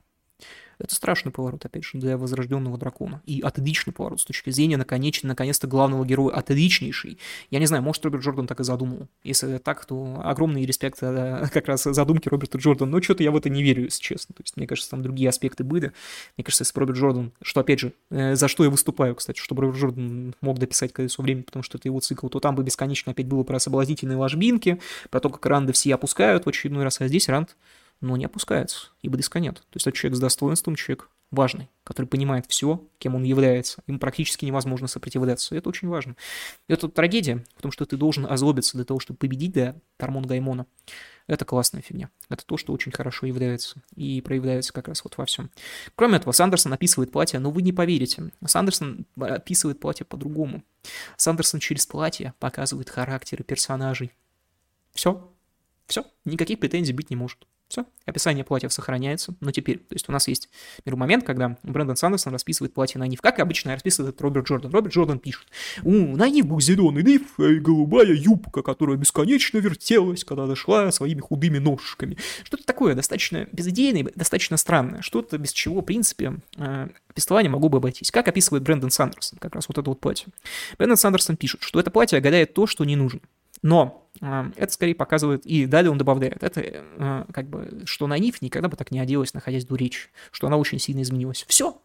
Это 0.81 0.95
страшный 0.95 1.33
поворот, 1.33 1.65
опять 1.65 1.85
же, 1.85 1.99
для 1.99 2.17
возрожденного 2.17 2.79
дракона. 2.79 3.23
И 3.27 3.41
отличный 3.41 3.93
поворот 3.93 4.21
с 4.21 4.25
точки 4.25 4.51
зрения, 4.51 4.77
наконец, 4.77 5.23
наконец-то, 5.23 5.67
главного 5.67 6.05
героя. 6.05 6.35
Отличнейший. 6.35 7.19
Я 7.51 7.59
не 7.59 7.67
знаю, 7.67 7.83
может, 7.83 8.05
Роберт 8.05 8.25
Джордан 8.25 8.47
так 8.47 8.61
и 8.61 8.65
задумал. 8.65 9.09
Если 9.23 9.59
так, 9.59 9.85
то 9.85 10.21
огромный 10.25 10.65
респект 10.65 10.99
э, 11.03 11.47
как 11.53 11.69
раз 11.69 11.85
задумки 11.85 12.29
Роберта 12.29 12.59
Джордана. 12.59 12.91
Но 12.91 13.03
что-то 13.03 13.23
я 13.23 13.31
в 13.31 13.37
это 13.37 13.49
не 13.49 13.63
верю, 13.63 13.85
если 13.85 14.03
честно. 14.03 14.35
То 14.35 14.43
есть, 14.43 14.57
мне 14.57 14.67
кажется, 14.67 14.91
там 14.91 15.03
другие 15.03 15.29
аспекты 15.29 15.65
были. 15.65 15.93
Мне 16.37 16.45
кажется, 16.45 16.63
если 16.63 16.79
Роберт 16.79 16.99
Джордан, 16.99 17.33
что, 17.43 17.61
опять 17.61 17.81
же, 17.81 17.93
э, 18.11 18.35
за 18.35 18.49
что 18.49 18.65
я 18.65 18.71
выступаю, 18.71 19.15
кстати, 19.15 19.39
чтобы 19.39 19.63
Роберт 19.63 19.81
Джордан 19.81 20.35
мог 20.41 20.59
дописать 20.59 20.93
колесо 20.93 21.23
времени, 21.23 21.43
потому 21.43 21.63
что 21.63 21.79
это 21.79 21.89
его 21.89 22.01
цикл, 22.01 22.29
то 22.29 22.41
там 22.41 22.55
бы 22.55 22.63
бесконечно 22.63 23.13
опять 23.13 23.27
было 23.27 23.43
про 23.43 23.59
соблазнительные 23.59 24.17
ложбинки, 24.17 24.81
про 25.11 25.21
то, 25.21 25.29
как 25.29 25.45
ранды 25.47 25.73
все 25.73 25.95
опускают 25.95 26.47
в 26.47 26.49
очередной 26.49 26.85
раз, 26.85 27.01
а 27.01 27.09
здесь 27.09 27.29
ранд 27.29 27.57
но 28.01 28.17
не 28.17 28.25
опускается, 28.25 28.89
ибо 29.03 29.17
диска 29.17 29.41
нет. 29.41 29.57
То 29.57 29.77
есть 29.77 29.87
это 29.87 29.97
человек 29.97 30.17
с 30.17 30.21
достоинством, 30.21 30.75
человек 30.75 31.11
важный, 31.31 31.71
который 31.85 32.07
понимает 32.07 32.47
все, 32.49 32.85
кем 32.99 33.15
он 33.15 33.23
является. 33.23 33.83
Им 33.87 33.99
практически 33.99 34.45
невозможно 34.45 34.89
сопротивляться. 34.89 35.55
Это 35.55 35.69
очень 35.69 35.89
важно. 35.89 36.17
И 36.69 36.73
это 36.73 36.89
трагедия, 36.89 37.45
потому 37.55 37.73
что 37.73 37.87
ты 37.87 37.97
должен 37.97 38.27
озлобиться 38.27 38.77
для 38.77 38.85
того, 38.85 39.01
чтобы 39.01 39.19
победить 39.19 39.53
да, 39.53 39.77
Тармон 39.97 40.27
Гаймона. 40.27 40.67
Это 41.27 41.45
классная 41.45 41.83
фигня. 41.83 42.11
Это 42.29 42.45
то, 42.45 42.57
что 42.57 42.73
очень 42.73 42.91
хорошо 42.91 43.27
является. 43.27 43.81
И 43.95 44.21
проявляется 44.21 44.73
как 44.73 44.89
раз 44.89 45.05
вот 45.05 45.17
во 45.17 45.25
всем. 45.27 45.51
Кроме 45.95 46.17
этого, 46.17 46.33
Сандерсон 46.33 46.73
описывает 46.73 47.13
платье, 47.13 47.39
но 47.39 47.53
вы 47.53 47.63
не 47.63 47.73
поверите. 47.73 48.33
Сандерсон 48.45 49.07
описывает 49.17 49.79
платье 49.79 50.05
по-другому. 50.05 50.65
Сандерсон 51.17 51.61
через 51.61 51.87
платье 51.87 52.35
показывает 52.41 52.91
характеры 52.91 53.45
персонажей. 53.45 54.13
Все. 54.93 55.33
Все. 55.87 56.05
Никаких 56.25 56.59
претензий 56.59 56.93
быть 56.93 57.11
не 57.11 57.17
может. 57.17 57.47
Все, 57.71 57.87
описание 58.05 58.43
платьев 58.43 58.73
сохраняется. 58.73 59.33
Но 59.39 59.53
теперь, 59.53 59.79
то 59.79 59.95
есть 59.95 60.09
у 60.09 60.13
нас 60.13 60.27
есть 60.27 60.49
момент, 60.85 61.25
когда 61.25 61.57
Брэндон 61.63 61.95
Сандерсон 61.95 62.33
расписывает 62.33 62.75
платье 62.75 62.99
на 62.99 63.07
Нив. 63.07 63.21
Как 63.21 63.39
обычно 63.39 63.73
расписывает 63.73 64.21
Роберт 64.21 64.49
Джордан. 64.49 64.73
Роберт 64.73 64.93
Джордан 64.93 65.21
пишет. 65.21 65.47
У, 65.85 65.93
на 65.93 66.29
Нив 66.29 66.47
был 66.47 66.61
зеленый 66.61 67.05
Нив 67.05 67.39
и 67.39 67.61
голубая 67.61 68.13
юбка, 68.13 68.63
которая 68.63 68.97
бесконечно 68.97 69.59
вертелась, 69.59 70.25
когда 70.25 70.49
дошла 70.49 70.91
своими 70.91 71.21
худыми 71.21 71.59
ножками. 71.59 72.19
Что-то 72.43 72.65
такое 72.65 72.97
достаточно 72.97 73.47
безыдейное, 73.53 74.11
достаточно 74.17 74.57
странное. 74.57 75.01
Что-то 75.03 75.39
без 75.39 75.53
чего, 75.53 75.81
в 75.81 75.85
принципе, 75.85 76.39
э, 76.57 76.89
повествование 77.07 77.51
могло 77.51 77.69
бы 77.69 77.79
обойтись. 77.79 78.11
Как 78.11 78.27
описывает 78.27 78.65
Брэндон 78.65 78.91
Сандерсон, 78.91 79.39
как 79.39 79.55
раз 79.55 79.69
вот 79.69 79.79
это 79.79 79.89
вот 79.89 80.01
платье. 80.01 80.27
Брэндон 80.77 80.97
Сандерсон 80.97 81.37
пишет, 81.37 81.63
что 81.63 81.79
это 81.79 81.93
платье 81.93 82.19
гадает 82.21 82.53
то, 82.53 82.67
что 82.67 82.85
не 82.85 82.97
нужно. 82.97 83.21
Но 83.63 84.09
э, 84.21 84.51
это 84.57 84.73
скорее 84.73 84.95
показывает, 84.95 85.45
и 85.45 85.67
далее 85.67 85.91
он 85.91 85.99
добавляет, 85.99 86.43
это 86.43 86.61
э, 86.63 87.25
как 87.33 87.49
бы, 87.49 87.83
что 87.85 88.07
на 88.07 88.19
Ниф 88.19 88.41
никогда 88.43 88.69
бы 88.69 88.77
так 88.77 88.91
не 88.91 89.01
оделась, 89.01 89.35
находясь 89.35 89.67
до 89.67 89.77
речи, 89.77 90.09
что 90.31 90.47
она 90.47 90.57
очень 90.57 90.79
сильно 90.79 91.03
изменилась. 91.03 91.45
Все. 91.47 91.81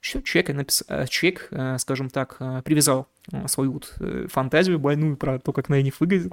Все, 0.00 0.22
человек, 0.22 0.56
напис... 0.56 0.84
Э, 0.88 1.06
человек, 1.08 1.50
скажем 1.78 2.08
так, 2.08 2.38
привязал 2.64 3.08
свою 3.46 3.72
вот 3.72 3.94
фантазию 4.28 4.78
больную 4.78 5.16
про 5.16 5.38
то, 5.38 5.52
как 5.52 5.68
Найниф 5.68 6.00
выглядит, 6.00 6.32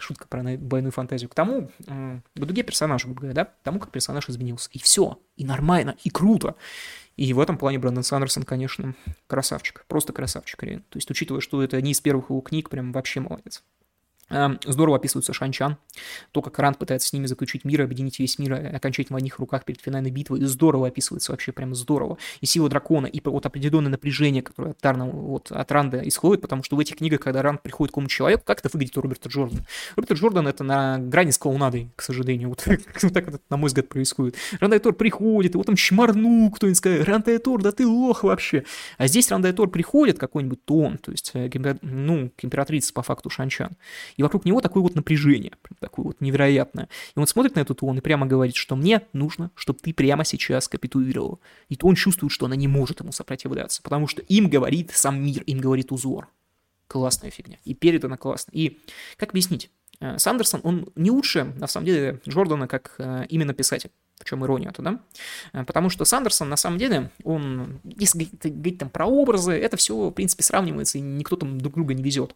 шутка 0.00 0.28
про 0.28 0.42
больную 0.56 0.92
фантазию, 0.92 1.28
к 1.28 1.34
тому, 1.34 1.70
к 1.78 2.22
дуге 2.38 2.62
персонажа, 2.62 3.08
говоря, 3.08 3.34
да, 3.34 3.44
к 3.46 3.54
тому, 3.64 3.80
как 3.80 3.90
персонаж 3.90 4.28
изменился. 4.28 4.70
И 4.72 4.78
все, 4.78 5.18
и 5.36 5.44
нормально, 5.44 5.96
и 6.04 6.10
круто. 6.10 6.54
И 7.16 7.32
в 7.32 7.40
этом 7.40 7.58
плане 7.58 7.78
Брэндон 7.78 8.04
Сандерсон, 8.04 8.44
конечно, 8.44 8.94
красавчик, 9.26 9.84
просто 9.88 10.12
красавчик, 10.12 10.62
реально. 10.62 10.84
То 10.90 10.98
есть, 10.98 11.10
учитывая, 11.10 11.40
что 11.40 11.62
это 11.62 11.80
не 11.80 11.92
из 11.92 12.00
первых 12.00 12.30
его 12.30 12.40
книг, 12.42 12.70
прям 12.70 12.92
вообще 12.92 13.20
молодец. 13.20 13.64
Эм, 14.28 14.58
здорово 14.64 14.96
описывается 14.96 15.32
Шанчан, 15.32 15.76
то, 16.32 16.42
как 16.42 16.58
Ранд 16.58 16.78
пытается 16.78 17.08
с 17.08 17.12
ними 17.12 17.26
заключить 17.26 17.64
мир, 17.64 17.82
объединить 17.82 18.18
весь 18.18 18.40
мир 18.40 18.54
э, 18.54 18.76
окончательно 18.76 19.16
в 19.16 19.18
одних 19.18 19.38
руках 19.38 19.64
перед 19.64 19.80
финальной 19.80 20.10
битвой. 20.10 20.40
И 20.40 20.44
здорово 20.46 20.88
описывается, 20.88 21.30
вообще 21.30 21.52
прям 21.52 21.76
здорово. 21.76 22.18
И 22.40 22.46
сила 22.46 22.68
дракона, 22.68 23.06
и 23.06 23.20
вот 23.24 23.46
определенное 23.46 23.90
напряжение, 23.90 24.42
которое 24.42 24.70
от, 24.70 24.78
Тарна, 24.78 25.06
вот, 25.06 25.52
от 25.52 25.70
Ранда 25.70 26.00
исходит, 26.08 26.42
потому 26.42 26.64
что 26.64 26.74
в 26.74 26.80
этих 26.80 26.96
книгах, 26.96 27.20
когда 27.20 27.40
Ранд 27.40 27.62
приходит 27.62 27.92
к 27.92 27.94
какому-то 27.94 28.12
человеку, 28.12 28.42
как 28.44 28.58
это 28.58 28.68
выглядит 28.72 28.98
у 28.98 29.00
Роберта 29.00 29.28
Джордана? 29.28 29.64
Роберт 29.94 30.12
Джордан 30.18 30.48
это 30.48 30.64
на 30.64 30.98
грани 30.98 31.30
с 31.30 31.38
клоунадой, 31.38 31.90
к 31.94 32.02
сожалению. 32.02 32.48
Вот, 32.48 32.66
вот 33.02 33.14
так 33.14 33.28
это, 33.28 33.38
на 33.48 33.56
мой 33.56 33.68
взгляд, 33.68 33.88
происходит. 33.88 34.34
Ранд 34.58 34.82
Тор 34.82 34.94
приходит, 34.94 35.54
его 35.54 35.62
там 35.62 35.76
шмарну 35.76 36.50
кто-нибудь 36.50 36.78
скажет, 36.78 37.06
Ранд 37.06 37.28
Тор, 37.44 37.62
да 37.62 37.70
ты 37.70 37.86
лох 37.86 38.24
вообще. 38.24 38.64
А 38.98 39.06
здесь 39.06 39.30
Ранд 39.30 39.54
Тор 39.54 39.70
приходит, 39.70 40.18
какой-нибудь 40.18 40.64
тон, 40.64 40.98
то 40.98 41.12
есть, 41.12 41.30
э, 41.34 41.48
ну, 41.82 42.30
к 42.36 42.44
императрице 42.44 42.92
по 42.92 43.02
факту 43.02 43.30
Шанчан. 43.30 43.76
И 44.16 44.22
вокруг 44.22 44.44
него 44.44 44.60
такой 44.60 44.82
вот 44.82 44.94
напряжение, 44.94 45.52
такое 45.80 46.06
вот 46.06 46.20
невероятное. 46.20 46.88
И 47.14 47.18
он 47.18 47.26
смотрит 47.26 47.54
на 47.56 47.60
этот 47.60 47.82
он 47.82 47.98
и 47.98 48.00
прямо 48.00 48.26
говорит, 48.26 48.56
что 48.56 48.76
мне 48.76 49.02
нужно, 49.12 49.50
чтобы 49.54 49.78
ты 49.80 49.92
прямо 49.92 50.24
сейчас 50.24 50.68
капитулировал. 50.68 51.40
И 51.68 51.76
то 51.76 51.86
он 51.86 51.94
чувствует, 51.94 52.32
что 52.32 52.46
она 52.46 52.56
не 52.56 52.68
может 52.68 53.00
ему 53.00 53.12
сопротивляться, 53.12 53.82
потому 53.82 54.06
что 54.08 54.22
им 54.22 54.48
говорит 54.48 54.90
сам 54.94 55.22
мир, 55.22 55.42
им 55.42 55.60
говорит 55.60 55.92
узор. 55.92 56.28
Классная 56.88 57.30
фигня. 57.30 57.58
И 57.64 57.74
передана 57.74 58.16
классно. 58.16 58.52
И 58.54 58.80
как 59.16 59.30
объяснить? 59.30 59.70
Э, 60.00 60.18
Сандерсон, 60.18 60.60
он 60.62 60.88
не 60.94 61.10
лучше, 61.10 61.44
на 61.56 61.66
самом 61.66 61.86
деле, 61.86 62.20
Джордана 62.28 62.68
как 62.68 62.94
э, 62.98 63.26
именно 63.28 63.54
писатель. 63.54 63.90
В 64.18 64.24
чем 64.24 64.44
ирония-то, 64.44 64.82
да? 64.82 65.00
Э, 65.52 65.64
потому 65.64 65.90
что 65.90 66.04
Сандерсон, 66.04 66.48
на 66.48 66.56
самом 66.56 66.78
деле, 66.78 67.10
он, 67.22 67.80
если 67.84 68.28
говорить 68.42 68.78
там 68.78 68.88
про 68.88 69.06
образы, 69.06 69.52
это 69.52 69.76
все, 69.76 70.08
в 70.08 70.10
принципе, 70.12 70.42
сравнивается, 70.42 70.98
и 70.98 71.02
никто 71.02 71.36
там 71.36 71.60
друг 71.60 71.74
друга 71.74 71.94
не 71.94 72.02
везет. 72.02 72.34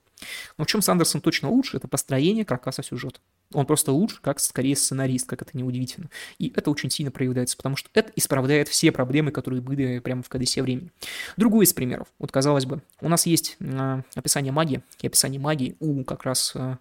Но 0.59 0.64
в 0.64 0.66
чем 0.66 0.83
Сандерсон 0.83 1.21
точно 1.21 1.49
лучше, 1.49 1.79
это 1.79 1.88
построение 1.88 2.45
каркаса 2.45 2.83
сюжета. 2.83 3.21
Он 3.53 3.66
просто 3.66 3.93
лучше, 3.93 4.19
как 4.21 4.38
скорее 4.40 4.77
сценарист, 4.77 5.27
как 5.27 5.43
это 5.43 5.57
неудивительно. 5.57 6.09
И 6.38 6.53
это 6.55 6.71
очень 6.71 6.90
сильно 6.90 7.11
проявляется, 7.11 7.57
потому 7.57 7.77
что 7.77 7.88
это 7.95 8.12
исправляет 8.14 8.69
все 8.69 8.93
проблемы, 8.93 9.33
которые 9.33 9.61
были 9.61 9.99
прямо 9.99 10.23
в 10.23 10.29
КДСе 10.29 10.62
времени. 10.62 10.90
Другой 11.37 11.64
из 11.64 11.73
примеров. 11.73 12.09
Вот, 12.19 12.31
казалось 12.31 12.66
бы, 12.66 12.83
у 13.01 13.09
нас 13.09 13.27
есть 13.27 13.57
э, 13.59 14.03
описание 14.14 14.53
магии, 14.53 14.83
и 15.01 15.07
описание 15.07 15.40
магии 15.40 15.77
у 15.81 16.05
как 16.05 16.25
раз 16.25 16.53
э, 16.55 16.77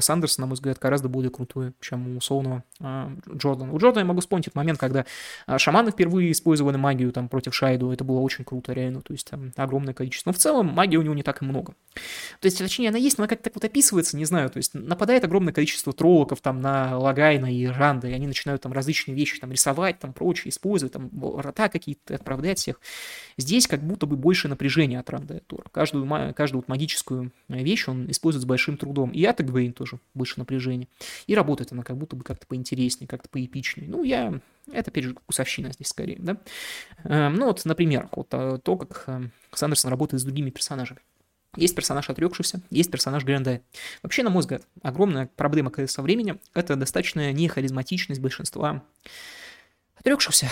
Сандерс, 0.00 0.38
на 0.38 0.46
мой 0.46 0.54
взгляд, 0.54 0.78
гораздо 0.78 1.08
более 1.08 1.30
крутой, 1.30 1.72
чем 1.80 2.14
у 2.14 2.18
условного 2.18 2.62
а, 2.80 3.12
Джордана. 3.28 3.72
У 3.72 3.78
Джордана 3.78 4.00
я 4.00 4.04
могу 4.06 4.20
вспомнить 4.20 4.54
момент, 4.54 4.78
когда 4.78 5.04
а, 5.46 5.58
шаманы 5.58 5.90
впервые 5.90 6.30
использовали 6.30 6.76
магию 6.76 7.10
там 7.12 7.28
против 7.28 7.54
Шайдо, 7.54 7.90
это 7.90 8.04
было 8.04 8.20
очень 8.20 8.44
круто, 8.44 8.72
реально, 8.72 9.00
то 9.00 9.12
есть 9.12 9.28
там 9.28 9.52
огромное 9.56 9.94
количество. 9.94 10.30
Но 10.30 10.34
в 10.34 10.38
целом 10.38 10.66
магии 10.66 10.96
у 10.96 11.02
него 11.02 11.14
не 11.14 11.22
так 11.22 11.42
и 11.42 11.44
много. 11.44 11.74
То 12.40 12.46
есть, 12.46 12.58
точнее, 12.58 12.90
она 12.90 12.98
есть, 12.98 13.18
но 13.18 13.24
она 13.24 13.28
как-то 13.28 13.44
так 13.44 13.54
вот 13.54 13.64
описывается, 13.64 14.16
не 14.16 14.24
знаю, 14.24 14.48
то 14.50 14.58
есть 14.58 14.74
нападает 14.74 15.24
огромное 15.24 15.52
количество 15.52 15.92
троллоков 15.92 16.40
там 16.40 16.60
на 16.60 16.96
Логайна 16.98 17.52
и 17.52 17.66
Ранда, 17.66 18.08
и 18.08 18.12
они 18.12 18.26
начинают 18.26 18.62
там 18.62 18.72
различные 18.72 19.14
вещи 19.14 19.40
там 19.40 19.50
рисовать, 19.50 19.98
там 19.98 20.12
прочее, 20.12 20.50
использовать, 20.50 20.92
там 20.92 21.10
врата 21.12 21.68
какие-то, 21.68 22.14
отправлять 22.14 22.58
всех. 22.58 22.80
Здесь 23.36 23.66
как 23.66 23.82
будто 23.82 24.06
бы 24.06 24.16
больше 24.16 24.48
напряжения 24.48 25.00
от 25.00 25.10
Ранда 25.10 25.38
ал'Тора. 25.38 25.64
Каждую, 25.72 26.06
каждую 26.34 26.60
вот 26.60 26.68
магическую 26.68 27.32
вещь 27.48 27.88
он 27.88 28.10
использует 28.10 28.42
с 28.42 28.46
большим 28.46 28.76
трудом. 28.76 29.10
И 29.10 29.24
Атак 29.24 29.46
Гвейн 29.64 29.72
тоже 29.72 29.98
больше 30.12 30.38
напряжения. 30.38 30.88
И 31.26 31.34
работает 31.34 31.72
она 31.72 31.82
как 31.82 31.96
будто 31.96 32.16
бы 32.16 32.24
как-то 32.24 32.46
поинтереснее, 32.46 33.08
как-то 33.08 33.28
поэпичнее. 33.28 33.88
Ну, 33.88 34.02
я... 34.04 34.40
Это, 34.70 34.90
опять 34.90 35.04
же, 35.04 35.14
вкусовщина 35.14 35.72
здесь 35.72 35.88
скорее, 35.88 36.16
да? 36.18 36.38
Эм, 37.04 37.34
ну, 37.34 37.46
вот, 37.46 37.64
например, 37.64 38.08
вот 38.12 38.28
э, 38.32 38.58
то, 38.62 38.76
как 38.76 39.04
э, 39.06 39.28
Сандерсон 39.52 39.90
работает 39.90 40.20
с 40.20 40.24
другими 40.24 40.50
персонажами. 40.50 41.00
Есть 41.56 41.76
персонаж 41.76 42.10
отрекшийся, 42.10 42.62
есть 42.70 42.90
персонаж 42.90 43.24
Грендай. 43.24 43.62
Вообще, 44.02 44.22
на 44.22 44.30
мой 44.30 44.40
взгляд, 44.40 44.66
огромная 44.82 45.30
проблема 45.36 45.72
со 45.86 46.02
временем– 46.02 46.40
это 46.54 46.76
достаточная 46.76 47.32
нехаризматичность 47.32 48.20
большинства 48.20 48.82
отрекшихся. 49.94 50.48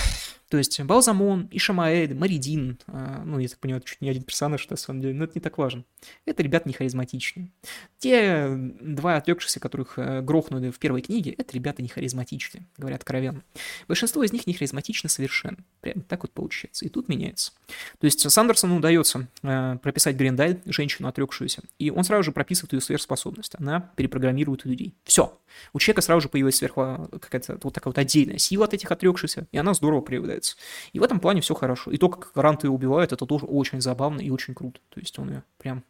То 0.52 0.58
есть 0.58 0.78
Балзамон, 0.82 1.48
Ишамаэль, 1.50 2.12
Маридин, 2.14 2.78
а, 2.86 3.22
ну, 3.24 3.38
я 3.38 3.48
так 3.48 3.58
понимаю, 3.58 3.80
это 3.80 3.88
чуть 3.88 4.02
не 4.02 4.10
один 4.10 4.22
персонаж, 4.22 4.68
на 4.68 4.76
самом 4.76 5.00
деле, 5.00 5.14
но 5.14 5.24
это 5.24 5.32
не 5.34 5.40
так 5.40 5.56
важно. 5.56 5.82
Это 6.26 6.42
ребята 6.42 6.68
не 6.68 6.74
харизматичные. 6.74 7.50
Те 7.96 8.48
два 8.82 9.16
отрекшихся, 9.16 9.60
которых 9.60 9.94
э, 9.96 10.20
грохнули 10.20 10.70
в 10.70 10.78
первой 10.78 11.00
книге, 11.00 11.34
это 11.38 11.54
ребята 11.54 11.80
не 11.80 11.88
харизматичные, 11.88 12.66
говорят 12.76 13.00
откровенно. 13.00 13.42
Большинство 13.88 14.22
из 14.24 14.32
них 14.34 14.46
не 14.46 14.52
харизматично 14.52 15.08
совершенно. 15.08 15.56
Прям 15.80 16.02
так 16.02 16.20
вот 16.20 16.32
получается. 16.32 16.84
И 16.84 16.90
тут 16.90 17.08
меняется. 17.08 17.52
То 17.98 18.04
есть 18.04 18.30
Сандерсону 18.30 18.76
удается 18.76 19.28
э, 19.42 19.78
прописать 19.82 20.16
Грендаль, 20.16 20.60
женщину 20.66 21.08
отрекшуюся, 21.08 21.62
и 21.78 21.90
он 21.90 22.04
сразу 22.04 22.24
же 22.24 22.32
прописывает 22.32 22.74
ее 22.74 22.82
сверхспособность. 22.82 23.54
Она 23.58 23.90
перепрограммирует 23.96 24.66
людей. 24.66 24.94
Все. 25.04 25.38
У 25.72 25.78
человека 25.78 26.02
сразу 26.02 26.20
же 26.20 26.28
появилась 26.28 26.56
сверху 26.56 27.08
какая-то 27.10 27.58
вот 27.62 27.72
такая 27.72 27.90
вот 27.90 27.98
отдельная 27.98 28.36
сила 28.36 28.66
от 28.66 28.74
этих 28.74 28.92
отрекшихся, 28.92 29.46
и 29.50 29.56
она 29.56 29.72
здорово 29.72 30.02
проявляется 30.02 30.41
нравится. 30.42 30.56
И 30.92 30.98
в 30.98 31.02
этом 31.02 31.20
плане 31.20 31.40
все 31.40 31.54
хорошо. 31.54 31.90
И 31.90 31.96
то, 31.96 32.08
как 32.08 32.36
Рант 32.36 32.64
ее 32.64 32.70
убивает, 32.70 33.12
это 33.12 33.26
тоже 33.26 33.46
очень 33.46 33.80
забавно 33.80 34.20
и 34.20 34.30
очень 34.30 34.54
круто. 34.54 34.80
То 34.90 35.00
есть 35.00 35.18
он 35.18 35.30
ее 35.30 35.44
прям, 35.58 35.84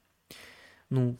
ну, 0.90 1.16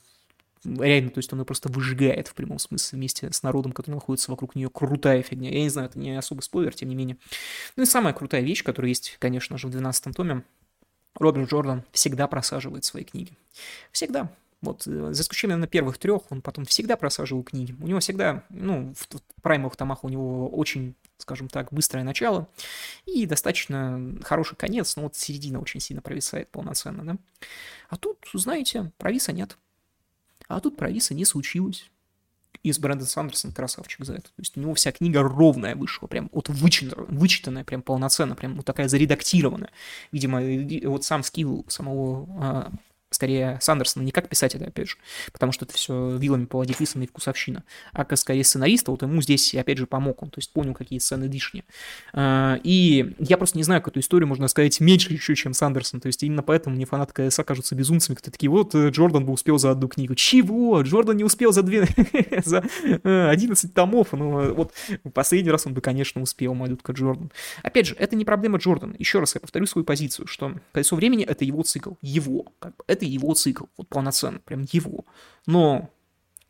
реально, 0.64 1.11
то 1.11 1.18
есть 1.18 1.33
он 1.33 1.40
ее 1.40 1.45
просто 1.45 1.68
выжигает 1.71 2.29
в 2.29 2.35
прямом 2.35 2.59
смысле 2.59 2.97
вместе 2.97 3.33
с 3.33 3.42
народом, 3.42 3.73
который 3.73 3.97
находится 3.97 4.31
вокруг 4.31 4.55
нее. 4.55 4.71
Крутая 4.71 5.23
фигня. 5.23 5.51
Я 5.51 5.62
не 5.62 5.71
знаю, 5.71 5.88
это 5.88 5.99
не 5.99 6.16
особый 6.16 6.42
спойлер, 6.42 6.75
тем 6.75 6.88
не 6.88 6.95
менее. 6.95 7.16
Ну 7.77 7.83
и 7.83 7.87
самая 7.87 8.12
крутая 8.12 8.42
вещь, 8.42 8.62
которая 8.62 8.90
есть, 8.90 9.16
конечно 9.18 9.59
же, 9.59 9.66
в 9.66 9.71
12 9.71 10.14
томе, 10.14 10.45
Роберт 11.14 11.51
Джордан 11.51 11.85
всегда 11.92 12.27
просаживает 12.27 12.85
свои 12.85 13.05
книги. 13.05 13.33
Всегда. 13.90 14.33
Вот, 14.62 14.87
э, 14.87 15.12
за 15.12 15.22
исключением 15.22 15.61
на 15.61 15.66
первых 15.66 15.98
трех, 15.98 16.22
он 16.31 16.40
потом 16.40 16.64
всегда 16.64 16.96
просаживал 16.96 17.42
книги. 17.42 17.77
У 17.81 17.87
него 17.87 17.98
всегда, 17.98 18.44
ну, 18.48 18.94
в, 18.94 19.09
в 19.14 19.42
праймовых 19.42 19.77
томах 19.77 20.05
у 20.05 20.09
него 20.09 20.48
очень, 20.48 20.94
скажем 21.18 21.48
так, 21.48 21.72
быстрое 21.72 22.05
начало 22.05 22.48
и 23.05 23.27
достаточно 23.27 24.01
хороший 24.22 24.57
конец, 24.57 24.94
но 24.96 25.03
вот 25.03 25.16
середина 25.16 25.61
очень 25.61 25.81
сильно 25.81 26.01
провисает 26.01 26.51
полноценно, 26.51 27.05
да. 27.05 27.16
А 27.88 27.96
тут, 27.96 28.18
знаете, 28.33 28.92
провиса 28.98 29.33
нет. 29.33 29.59
А 30.46 30.61
тут 30.61 30.77
провиса 30.77 31.12
не 31.12 31.25
случилось. 31.25 31.90
И 32.62 32.70
с 32.70 32.79
Брэндон 32.79 33.09
Сандерсон 33.09 33.53
красавчик 33.53 34.05
за 34.05 34.14
это. 34.14 34.29
То 34.29 34.38
есть 34.38 34.57
у 34.57 34.61
него 34.61 34.75
вся 34.75 34.92
книга 34.92 35.22
ровная 35.22 35.75
вышла, 35.75 36.07
прям 36.07 36.31
вот 36.33 36.48
вычитанная, 36.48 37.07
вычитанная 37.09 37.64
прям 37.64 37.83
полноценно, 37.83 38.37
прям 38.37 38.55
вот 38.55 38.64
такая 38.64 38.87
заредактированная. 38.87 39.70
Видимо, 40.12 40.40
вот 40.88 41.05
сам 41.05 41.25
скилл 41.25 41.64
самого 41.68 42.29
а, 42.40 42.72
скорее 43.14 43.59
Сандерсона 43.61 44.03
не 44.03 44.12
как 44.12 44.29
писателя, 44.29 44.66
опять 44.66 44.88
же, 44.88 44.96
потому 45.33 45.53
что 45.53 45.64
это 45.64 45.75
все 45.75 46.16
вилами 46.16 46.44
поводить 46.44 46.81
лисами 46.81 47.05
и 47.05 47.09
вкусовщина, 47.09 47.64
а 47.92 48.05
как 48.05 48.18
скорее 48.18 48.44
сценариста, 48.44 48.90
вот 48.90 49.03
ему 49.03 49.20
здесь, 49.22 49.55
опять 49.55 49.79
же, 49.79 49.87
помог 49.87 50.22
он, 50.22 50.31
то 50.31 50.38
есть 50.38 50.53
понял, 50.53 50.75
какие 50.75 50.98
сцены 50.98 51.25
лишние. 51.25 51.64
А, 52.12 52.59
и 52.62 53.14
я 53.18 53.37
просто 53.37 53.59
не 53.59 53.64
знаю, 53.64 53.81
как 53.83 53.92
эту 53.92 54.01
историю 54.01 54.29
можно 54.29 54.48
сказать 54.48 54.81
меньше 54.81 55.12
еще, 55.12 55.35
чем 55.35 55.53
Сандерсон, 55.53 56.01
то 56.01 56.07
есть 56.07 56.22
именно 56.22 56.42
поэтому 56.42 56.77
мне 56.77 56.87
фанаты 56.87 57.29
КСА 57.29 57.44
кажутся 57.44 57.75
безумцами, 57.75 58.16
кто 58.16 58.31
такие, 58.31 58.51
вот 58.51 58.75
э, 58.75 58.88
Джордан 58.90 59.25
бы 59.25 59.33
успел 59.33 59.59
за 59.59 59.70
одну 59.70 59.88
книгу. 59.88 60.14
Чего? 60.14 60.81
Джордан 60.83 61.16
не 61.16 61.25
успел 61.25 61.53
за 61.53 61.62
две, 61.62 61.87
за 62.44 62.64
11 63.05 63.64
э, 63.64 63.75
томов, 63.75 64.12
ну 64.12 64.55
вот 64.55 64.72
последний 65.12 65.51
раз 65.51 65.66
он 65.66 65.75
бы, 65.75 65.81
конечно, 65.81 66.20
успел, 66.22 66.55
малютка 66.55 66.92
Джордан. 66.92 67.31
Опять 67.62 67.87
же, 67.87 67.96
это 67.98 68.16
не 68.16 68.25
проблема 68.25 68.59
Джордана, 68.59 68.94
еще 68.98 69.20
раз 69.20 69.35
я 69.35 69.40
повторю 69.40 69.66
свою 69.66 69.85
позицию, 69.85 70.27
что 70.27 70.55
колесо 70.72 70.96
времени 70.96 71.25
это 71.25 71.44
его 71.44 71.62
цикл, 71.62 71.92
его, 72.01 72.46
как 72.59 72.77
бы, 72.77 72.85
это 72.87 73.01
его 73.04 73.34
цикл, 73.34 73.64
вот 73.76 73.88
полноценно, 73.88 74.38
прям 74.40 74.66
его. 74.70 75.04
Но, 75.46 75.90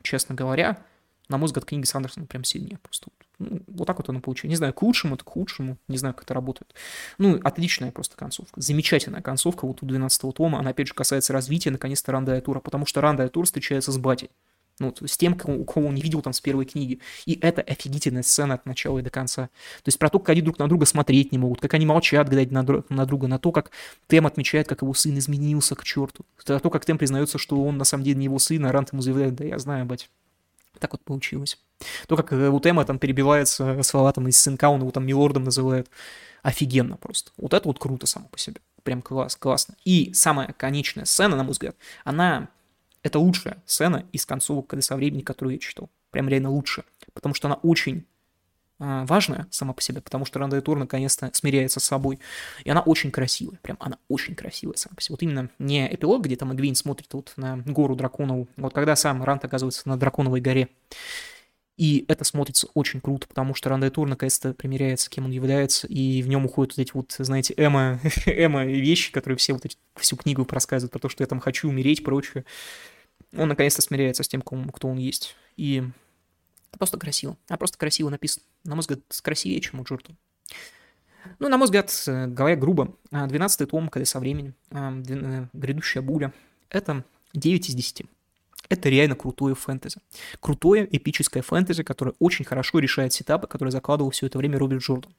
честно 0.03 0.35
говоря, 0.35 0.85
на 1.29 1.39
мой 1.39 1.47
взгляд, 1.47 1.65
книги 1.65 1.85
Сандерсона 1.85 2.27
прям 2.27 2.45
сильнее 2.45 2.79
просто. 2.79 3.11
Ну, 3.39 3.63
вот 3.67 3.87
так 3.87 3.97
вот 3.97 4.09
оно 4.09 4.21
получилось. 4.21 4.51
Не 4.51 4.57
знаю, 4.57 4.75
к 4.75 4.83
лучшему, 4.83 5.15
это 5.15 5.25
к 5.25 5.31
худшему, 5.31 5.79
не 5.89 5.97
знаю, 5.97 6.15
как 6.15 6.25
это 6.25 6.35
работает. 6.35 6.75
Ну, 7.19 7.41
отличная 7.43 7.91
просто 7.91 8.17
концовка. 8.17 8.61
Замечательная 8.61 9.23
концовка 9.23 9.67
вот 9.67 9.83
у 9.83 9.87
12 9.87 10.35
тома. 10.35 10.59
Она, 10.59 10.71
опять 10.71 10.89
же, 10.89 10.95
касается 10.95 11.33
развития, 11.33 11.71
наконец-то, 11.71 12.13
Ранда 12.13 12.41
Тура, 12.41 12.61
потому 12.61 12.87
что 12.87 13.01
Ранда 13.01 13.29
Тур 13.29 13.47
встречается 13.47 13.93
с 13.93 13.99
батей. 13.99 14.31
Ну, 14.79 14.95
с 15.05 15.17
тем, 15.17 15.35
кого, 15.35 15.65
кого 15.65 15.89
он 15.89 15.95
не 15.95 16.03
видел 16.03 16.23
там 16.23 16.33
с 16.33 16.41
первой 16.41 16.65
книги. 16.65 17.01
И 17.27 17.39
это 17.41 17.63
офигительная 17.63 18.23
сцена 18.23 18.55
от 18.55 18.67
начала 18.67 18.99
и 18.99 19.03
до 19.03 19.11
конца. 19.11 19.47
То 19.47 19.89
есть 19.89 19.99
про 19.99 20.09
то, 20.09 20.19
как 20.19 20.31
они 20.31 20.43
друг 20.43 20.59
на 20.59 20.69
друга 20.69 20.87
смотреть 20.87 21.31
не 21.31 21.39
могут, 21.39 21.61
как 21.61 21.75
они 21.75 21.87
молчат, 21.87 22.29
глядя 22.29 22.55
на, 22.55 22.85
на 22.89 23.07
друга, 23.07 23.29
на 23.29 23.39
то, 23.39 23.53
как 23.53 23.71
Тем 24.09 24.27
отмечает, 24.27 24.69
как 24.69 24.83
его 24.83 24.95
сын 24.95 25.17
изменился 25.19 25.75
к 25.75 25.85
черту. 25.85 26.25
На 26.49 26.59
то, 26.59 26.71
как 26.71 26.85
Тем 26.85 26.99
признается, 26.99 27.39
что 27.39 27.63
он 27.63 27.77
на 27.77 27.85
самом 27.85 28.05
деле 28.05 28.19
не 28.19 28.25
его 28.25 28.39
сын, 28.39 28.65
а 28.67 28.73
Рант 28.73 28.93
ему 28.93 29.03
заявляет, 29.03 29.35
да 29.35 29.45
я 29.45 29.59
знаю, 29.59 29.85
бать. 29.85 30.09
Так 30.79 30.93
вот 30.93 31.05
получилось. 31.05 31.59
То, 32.09 32.17
как 32.17 32.33
э, 32.33 32.49
у 32.49 32.59
Тема 32.59 32.85
там 32.85 32.99
перебивается 32.99 33.83
слова 33.83 34.13
там 34.13 34.27
из 34.29 34.39
сынка, 34.39 34.69
он 34.69 34.81
его 34.81 34.91
там 34.91 35.07
милордом 35.07 35.45
называет. 35.45 35.89
Офигенно 36.43 36.97
просто. 36.97 37.31
Вот 37.37 37.55
это 37.55 37.69
вот 37.69 37.79
круто 37.79 38.07
само 38.07 38.27
по 38.27 38.39
себе. 38.39 38.61
Прям 38.83 39.01
класс, 39.01 39.37
классно. 39.37 39.77
И 39.85 40.13
самая 40.13 40.53
конечная 40.59 41.05
сцена, 41.05 41.37
на 41.37 41.45
мой 41.45 41.53
взгляд, 41.53 41.77
она 42.05 42.49
это 43.03 43.19
лучшая 43.19 43.63
сцена 43.67 44.05
из 44.13 44.25
концовок 44.27 44.69
«Колеса 44.69 44.97
времени», 44.97 45.23
которую 45.23 45.55
я 45.55 45.59
читал. 45.59 45.91
Прям 46.11 46.29
реально 46.29 46.51
лучше. 46.51 46.85
Потому 47.15 47.35
что 47.35 47.49
она 47.49 47.57
очень 47.57 48.07
э, 48.79 49.05
важная 49.07 49.47
сама 49.51 49.73
по 49.73 49.83
себе, 49.83 50.01
потому 50.01 50.25
что 50.25 50.39
Ранда 50.39 50.61
Тур 50.63 50.79
наконец-то 50.79 51.31
смиряется 51.33 51.81
с 51.81 51.85
собой. 51.85 52.21
И 52.65 52.71
она 52.71 52.81
очень 52.81 53.11
красивая. 53.11 53.59
Прям 53.63 53.77
она 53.81 53.99
очень 54.09 54.35
красивая 54.35 54.77
сама 54.77 54.95
по 54.95 55.03
себе. 55.03 55.15
Вот 55.15 55.23
именно 55.23 55.51
не 55.59 55.93
эпилог, 55.93 56.23
где 56.23 56.37
там 56.37 56.55
Эгвейн 56.55 56.75
смотрит 56.75 57.13
вот 57.13 57.33
на 57.37 57.57
гору 57.59 57.97
драконову. 57.97 58.49
Вот 58.57 58.73
когда 58.73 58.95
сам 58.95 59.23
Рант 59.25 59.45
оказывается 59.45 59.89
на 59.89 59.97
драконовой 59.97 60.41
горе. 60.41 60.69
И 61.79 62.05
это 62.07 62.25
смотрится 62.25 62.69
очень 62.75 63.01
круто, 63.01 63.27
потому 63.27 63.55
что 63.55 63.71
Ранда 63.71 63.91
Тур 63.91 64.07
наконец-то 64.07 64.53
примеряется, 64.53 65.09
кем 65.09 65.25
он 65.25 65.31
является, 65.31 65.87
и 65.87 66.23
в 66.23 66.29
нем 66.29 66.45
уходят 66.45 66.77
вот 66.77 66.83
эти 66.83 66.93
вот, 66.93 67.15
знаете, 67.19 67.55
эмо, 67.57 67.99
эмо 68.27 68.65
вещи, 68.67 69.11
которые 69.11 69.39
все 69.39 69.55
вот 69.55 69.65
эти, 69.65 69.77
всю 69.97 70.17
книгу 70.17 70.47
рассказывают 70.51 70.93
про 70.93 70.99
то, 70.99 71.09
что 71.09 71.23
я 71.23 71.27
там 71.27 71.41
хочу 71.41 71.69
умереть, 71.69 72.05
прочее 72.05 72.45
он 73.37 73.49
наконец-то 73.49 73.83
смиряется 73.83 74.23
с 74.23 74.29
тем, 74.29 74.43
кто 74.43 74.89
он 74.89 74.99
есть. 74.99 75.37
И 75.57 75.83
просто 76.73 76.99
красиво. 76.99 77.37
А 77.49 77.57
просто 77.57 77.79
красиво 77.79 78.09
написано. 78.09 78.45
На 78.65 78.75
мой 78.75 78.81
взгляд, 78.81 79.01
красивее, 79.23 79.61
чем 79.61 79.81
у 79.81 79.85
Джордана. 79.85 80.17
Ну, 81.39 81.49
на 81.49 81.57
мой 81.57 81.67
взгляд, 81.67 81.93
говоря 82.07 82.57
грубо, 82.57 82.97
12-й 83.11 83.67
том 83.67 83.89
«Колеса 83.89 84.19
времени», 84.19 84.55
э, 84.71 85.47
«Грядущая 85.53 86.03
буря»— 86.03 86.33
это 86.69 87.05
9 87.33 87.69
из 87.69 87.75
10 87.75 88.03
это 88.73 88.89
реально 88.89 89.15
крутое 89.15 89.55
фэнтези. 89.55 89.99
Крутое 90.41 90.89
эпическое 90.91 91.43
фэнтези, 91.43 91.83
которое 91.83 92.15
очень 92.19 92.45
хорошо 92.45 92.79
решает 92.79 93.13
сетапы, 93.13 93.47
которые 93.47 93.71
закладывал 93.71 94.11
все 94.11 94.27
это 94.27 94.39
время 94.39 94.59
Роберт 94.59 94.83
Джордан. 94.83 95.15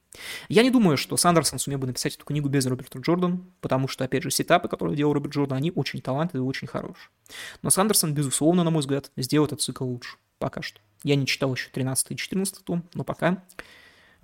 Я 0.48 0.62
не 0.62 0.70
думаю, 0.70 0.96
что 0.96 1.16
Сандерсон 1.16 1.58
сумел 1.58 1.78
бы 1.78 1.86
написать 1.86 2.16
эту 2.16 2.24
книгу 2.24 2.48
без 2.48 2.66
Роберта 2.66 2.98
Джордана, 2.98 3.40
потому 3.60 3.86
что, 3.86 4.04
опять 4.04 4.24
же, 4.24 4.30
сетапы, 4.30 4.68
которые 4.68 4.96
делал 4.96 5.12
Роберт 5.12 5.34
Джордан, 5.34 5.56
они 5.56 5.72
очень 5.74 6.00
талантливые 6.00 6.46
и 6.46 6.48
очень 6.48 6.66
хорошие. 6.66 7.08
Но 7.62 7.70
Сандерсон, 7.70 8.12
безусловно, 8.12 8.64
на 8.64 8.70
мой 8.70 8.80
взгляд, 8.80 9.12
сделал 9.16 9.46
этот 9.46 9.60
цикл 9.60 9.84
лучше. 9.84 10.16
Пока 10.38 10.60
что. 10.60 10.80
Я 11.04 11.14
не 11.14 11.26
читал 11.26 11.54
еще 11.54 11.68
13 11.70 12.10
и 12.10 12.16
14 12.16 12.64
том, 12.64 12.82
но 12.94 13.04
пока 13.04 13.42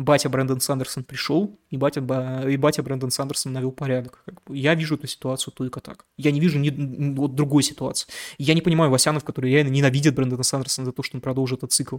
батя 0.01 0.29
Брэндон 0.29 0.61
Сандерсон 0.61 1.05
пришел, 1.05 1.59
и 1.69 1.77
батя, 1.77 2.01
и 2.49 2.57
батя 2.57 2.83
Брэндон 2.83 3.11
Сандерсон 3.11 3.53
навел 3.53 3.71
порядок. 3.71 4.25
Я 4.49 4.75
вижу 4.75 4.95
эту 4.95 5.07
ситуацию 5.07 5.53
только 5.53 5.81
так. 5.81 6.07
Я 6.17 6.31
не 6.31 6.41
вижу 6.41 6.59
ни, 6.59 7.15
вот 7.15 7.35
другой 7.35 7.63
ситуации. 7.63 8.09
Я 8.39 8.55
не 8.55 8.63
понимаю 8.63 8.91
Васянов, 8.91 9.25
которые 9.25 9.53
реально 9.53 9.71
ненавидят 9.71 10.15
Брэндона 10.15 10.43
Сандерсона 10.43 10.87
за 10.87 10.93
то, 10.93 11.03
что 11.03 11.17
он 11.17 11.21
продолжил 11.21 11.59
этот 11.59 11.73
цикл. 11.73 11.97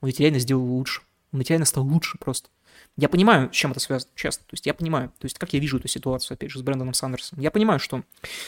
Он 0.00 0.08
ведь 0.08 0.20
реально 0.20 0.40
сделал 0.40 0.64
лучше. 0.64 1.02
Он 1.32 1.38
ведь 1.38 1.50
реально 1.50 1.66
стал 1.66 1.84
лучше 1.84 2.18
просто. 2.18 2.48
Я 2.96 3.08
понимаю, 3.08 3.52
с 3.52 3.56
чем 3.56 3.70
это 3.70 3.80
связано, 3.80 4.10
честно. 4.14 4.44
То 4.46 4.54
есть 4.54 4.66
я 4.66 4.74
понимаю, 4.74 5.08
то 5.18 5.24
есть 5.24 5.38
как 5.38 5.52
я 5.52 5.60
вижу 5.60 5.78
эту 5.78 5.88
ситуацию, 5.88 6.34
опять 6.34 6.50
же, 6.50 6.58
с 6.58 6.62
Брэндоном 6.62 6.94
Сандерсоном. 6.94 7.42
Я 7.42 7.50
понимаю, 7.50 7.78
что 7.78 8.02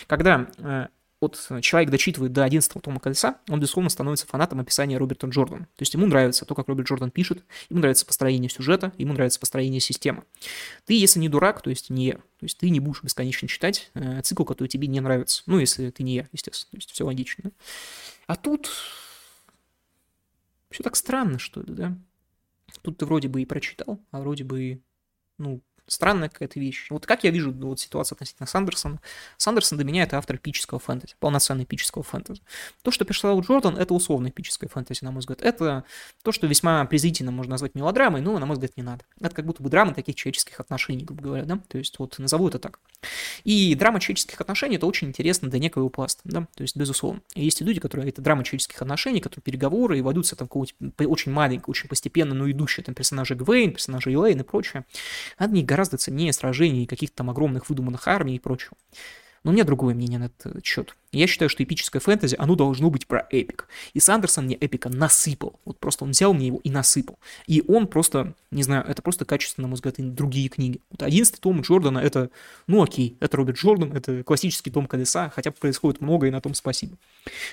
когда 0.09 0.49
э, 0.59 0.87
вот 1.21 1.39
человек 1.63 1.91
дочитывает 1.91 2.33
до 2.33 2.45
11 2.45 2.83
тома 2.83 3.01
колеса, 3.01 3.39
он, 3.49 3.59
безусловно, 3.59 3.89
становится 3.89 4.27
фанатом 4.27 4.61
описания 4.61 4.99
Роберта 4.99 5.27
Джордана. 5.27 5.65
То 5.65 5.83
есть 5.83 5.95
ему 5.95 6.07
нравится 6.07 6.45
то, 6.45 6.55
как 6.55 6.69
Роберт 6.69 6.89
Джордан 6.89 7.11
пишет, 7.11 7.43
ему 7.71 7.81
нравится 7.81 8.05
построение 8.05 8.51
сюжета, 8.51 8.93
ему 8.99 9.15
нравится 9.15 9.41
построение 9.41 9.81
системы. 9.81 10.25
Ты, 10.85 10.95
если 10.95 11.19
не 11.19 11.29
дурак, 11.29 11.63
то 11.63 11.71
есть 11.71 11.91
не 11.91 12.13
то 12.13 12.45
есть 12.45 12.59
ты 12.59 12.69
не 12.69 12.81
будешь 12.81 13.03
бесконечно 13.03 13.49
читать 13.49 13.91
э, 13.95 14.21
цикл, 14.21 14.45
который 14.45 14.69
тебе 14.69 14.89
не 14.89 15.01
нравится. 15.01 15.43
Ну, 15.47 15.59
если 15.59 15.89
ты 15.91 16.03
не 16.03 16.17
я, 16.17 16.29
естественно. 16.33 16.73
То 16.73 16.77
есть 16.77 16.91
все 16.91 17.05
логично. 17.05 17.51
А 18.27 18.37
тут 18.37 18.71
все 20.71 20.83
так 20.83 20.97
странно, 20.97 21.39
что 21.39 21.63
ли, 21.63 21.73
да? 21.73 21.97
Тут 22.83 22.99
ты 22.99 23.07
вроде 23.07 23.29
бы 23.29 23.41
и 23.41 23.47
прочитал, 23.47 23.99
а 24.11 24.21
вроде 24.21 24.45
бы 24.45 24.83
ну, 25.39 25.63
Странная 25.89 26.29
какая-то 26.29 26.59
вещь. 26.59 26.89
Вот 26.91 27.07
как 27.07 27.23
я 27.25 27.31
вижу 27.31 27.53
вот, 27.53 27.79
ситуацию 27.79 28.17
относительно 28.17 28.47
Сандерсона. 28.47 29.01
Сандерсон 29.37 29.79
для 29.79 29.87
меня 29.87 30.03
это 30.03 30.19
автор 30.19 30.37
эпического 30.37 30.81
фэнтези, 30.81 31.15
полноценный 31.21 31.65
эпического 31.65 32.03
фэнтези. 32.03 32.43
То, 32.83 32.91
что 32.91 33.05
писал 33.05 33.41
Джордан, 33.41 33.77
это 33.77 33.95
условно 33.95 34.29
эпическое 34.29 34.69
фэнтези, 34.69 35.05
на 35.05 35.13
мой 35.13 35.21
взгляд. 35.21 35.43
Это 35.43 35.85
то, 36.23 36.33
что 36.33 36.47
весьма 36.47 36.85
презрительно 36.87 37.31
можно 37.31 37.53
назвать 37.53 37.75
мелодрамой, 37.75 38.21
но, 38.21 38.39
на 38.39 38.47
мой 38.47 38.55
взгляд, 38.55 38.77
не 38.77 38.83
надо. 38.83 39.05
Это 39.21 39.35
как 39.35 39.47
будто 39.47 39.63
бы 39.63 39.71
драма 39.71 39.95
таких 39.95 40.17
человеческих 40.17 40.59
отношений, 40.59 41.05
грубо 41.05 41.23
говоря, 41.23 41.45
да? 41.45 41.61
То 41.69 41.79
есть 41.79 41.99
вот 41.99 42.19
назову 42.19 42.49
это 42.49 42.59
так. 42.59 42.81
И 43.45 43.75
драма 43.75 44.01
человеческих 44.01 44.41
отношений 44.41 44.77
это 44.77 44.87
очень 44.87 45.09
интересно 45.09 45.49
для 45.49 45.59
некого 45.59 45.89
пласта, 45.89 46.23
да? 46.25 46.47
То 46.55 46.63
есть, 46.63 46.77
безусловно. 46.77 47.23
И 47.35 47.45
есть 47.45 47.61
люди, 47.61 47.81
которые 47.81 48.09
это 48.09 48.23
драма 48.23 48.45
человеческих 48.45 48.81
отношений, 48.81 49.21
которые 49.21 49.43
переговоры 49.43 49.99
и 49.99 50.03
ведутся 50.03 50.37
там 50.37 50.49
какого-то 50.49 50.75
очень 51.07 51.33
маленького, 51.33 51.71
очень 51.71 51.89
постепенно, 51.89 52.35
но 52.35 52.51
идущие 52.51 52.85
там 52.85 52.95
персонажи 52.95 53.35
Гвейн, 53.35 53.73
персонажи 53.73 54.13
Элейн 54.13 54.41
и 54.41 54.43
прочее. 54.43 54.85
Они 55.37 55.63
гораздо 55.63 55.97
ценнее 55.97 56.33
сражений 56.33 56.85
и 56.85 56.87
каких-то 56.87 57.17
там 57.17 57.31
огромных 57.31 57.69
выдуманных 57.69 58.09
армий 58.09 58.37
и 58.37 58.39
прочего. 58.39 58.77
Но 59.47 59.53
у 59.53 59.55
меня 59.55 59.63
другое 59.63 59.95
мнение 59.95 60.19
на 60.19 60.25
этот 60.25 60.67
счет. 60.67 60.97
Я 61.13 61.29
считаю, 61.29 61.49
что 61.49 61.63
эпическое 61.63 62.01
фэнтези, 62.01 62.35
оно 62.37 62.57
должно 62.57 62.91
быть 62.91 63.07
про 63.07 63.29
эпик. 63.31 63.69
И 63.95 64.01
Сандерсон 64.01 64.47
мне 64.47 64.57
эпика 64.57 64.89
насыпал. 64.89 65.61
Вот 65.65 65.79
просто 65.79 66.03
он 66.03 66.11
взял 66.11 66.35
мне 66.35 66.49
его 66.49 66.61
и 66.65 66.69
насыпал. 66.69 67.21
И 67.47 67.63
он 67.69 67.87
просто, 67.87 68.35
не 68.51 68.65
знаю, 68.65 68.85
это 68.89 69.03
просто 69.03 69.25
качественно, 69.25 69.67
на 69.67 69.69
мой 69.69 69.75
взгляд, 69.77 70.01
и 70.01 70.03
другие 70.03 70.49
книги. 70.49 70.81
Вот 70.91 71.05
одиннадцатый 71.05 71.39
том 71.39 71.61
Джордана, 71.61 72.01
это, 72.01 72.31
ну 72.67 72.83
окей, 72.83 73.17
это 73.21 73.37
Роберт 73.37 73.59
Джордан, 73.59 73.93
это 73.93 74.25
классический 74.25 74.73
том 74.73 74.89
колеса, 74.89 75.31
хотя 75.33 75.53
происходит 75.53 76.01
много, 76.01 76.27
и 76.27 76.33
на 76.33 76.41
том 76.41 76.53
спасибо. 76.53 76.97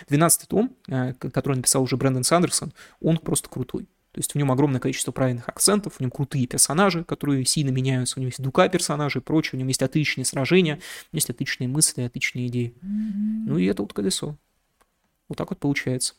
Двенадцатый 0.10 0.48
том, 0.48 0.76
э, 0.88 1.14
который 1.14 1.58
написал 1.58 1.84
уже 1.84 1.96
Брэндон 1.96 2.24
Сандерсон, 2.24 2.74
он 3.02 3.20
просто 3.20 3.50
крутой. 3.50 3.88
То 4.14 4.20
есть 4.20 4.34
в 4.34 4.38
нем 4.38 4.52
огромное 4.52 4.80
количество 4.80 5.12
правильных 5.12 5.50
акцентов, 5.50 5.96
в 5.96 6.00
нем 6.00 6.12
крутые 6.12 6.46
персонажи, 6.46 7.04
которые 7.04 7.46
сильно 7.46 7.72
меняются, 7.72 8.20
у 8.20 8.22
него 8.22 8.28
есть 8.28 8.42
дука 8.42 8.70
персонажей 8.70 9.22
и 9.22 9.24
прочее, 9.24 9.52
у 9.54 9.58
него 9.58 9.70
есть 9.70 9.82
отличные 9.82 10.24
сражения, 10.24 10.80
есть 11.12 11.32
отличные 11.32 11.68
мысли, 11.68 12.04
отличные 12.04 12.48
идеи. 12.48 12.76
Mm-hmm. 12.76 13.44
Ну 13.48 13.58
и 13.58 13.66
это 13.66 13.82
вот 13.82 13.94
колесо. 13.94 14.38
Вот 15.28 15.38
так 15.38 15.50
вот 15.50 15.60
получается. 15.60 16.14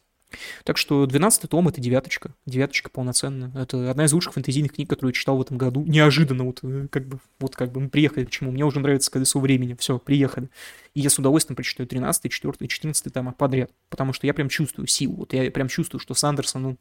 Так 0.64 0.76
что 0.76 1.06
12 1.06 1.48
том— 1.48 1.68
это 1.68 1.80
девяточка. 1.80 2.34
Девяточка 2.46 2.90
полноценная. 2.90 3.52
Это 3.54 3.88
одна 3.88 4.06
из 4.06 4.12
лучших 4.12 4.34
фэнтезийных 4.34 4.72
книг, 4.72 4.90
которую 4.90 5.10
я 5.10 5.14
читал 5.14 5.36
в 5.38 5.42
этом 5.42 5.56
году. 5.56 5.84
Неожиданно 5.86 6.42
вот 6.44 6.60
э, 6.62 6.88
как 6.90 7.06
бы, 7.06 7.20
вот 7.38 7.54
как 7.54 7.70
бы 7.70 7.80
мы 7.80 7.88
приехали 7.88 8.24
к 8.24 8.30
чему. 8.30 8.50
Мне 8.50 8.64
уже 8.64 8.80
нравится 8.80 9.10
колесо 9.10 9.38
времени. 9.38 9.76
Все, 9.78 9.98
приехали. 9.98 10.48
И 10.94 11.00
я 11.00 11.10
с 11.10 11.18
удовольствием 11.18 11.56
прочитаю 11.56 11.86
13, 11.86 12.30
14, 12.30 12.68
14 12.68 13.12
тома 13.12 13.32
подряд. 13.32 13.70
Потому 13.88 14.12
что 14.12 14.26
я 14.26 14.34
прям 14.34 14.48
чувствую 14.48 14.86
силу. 14.86 15.14
Вот 15.16 15.32
я 15.32 15.50
прям 15.50 15.68
чувствую, 15.68 16.00
что 16.00 16.14
Сандерсон, 16.14 16.62
ну, 16.62 16.76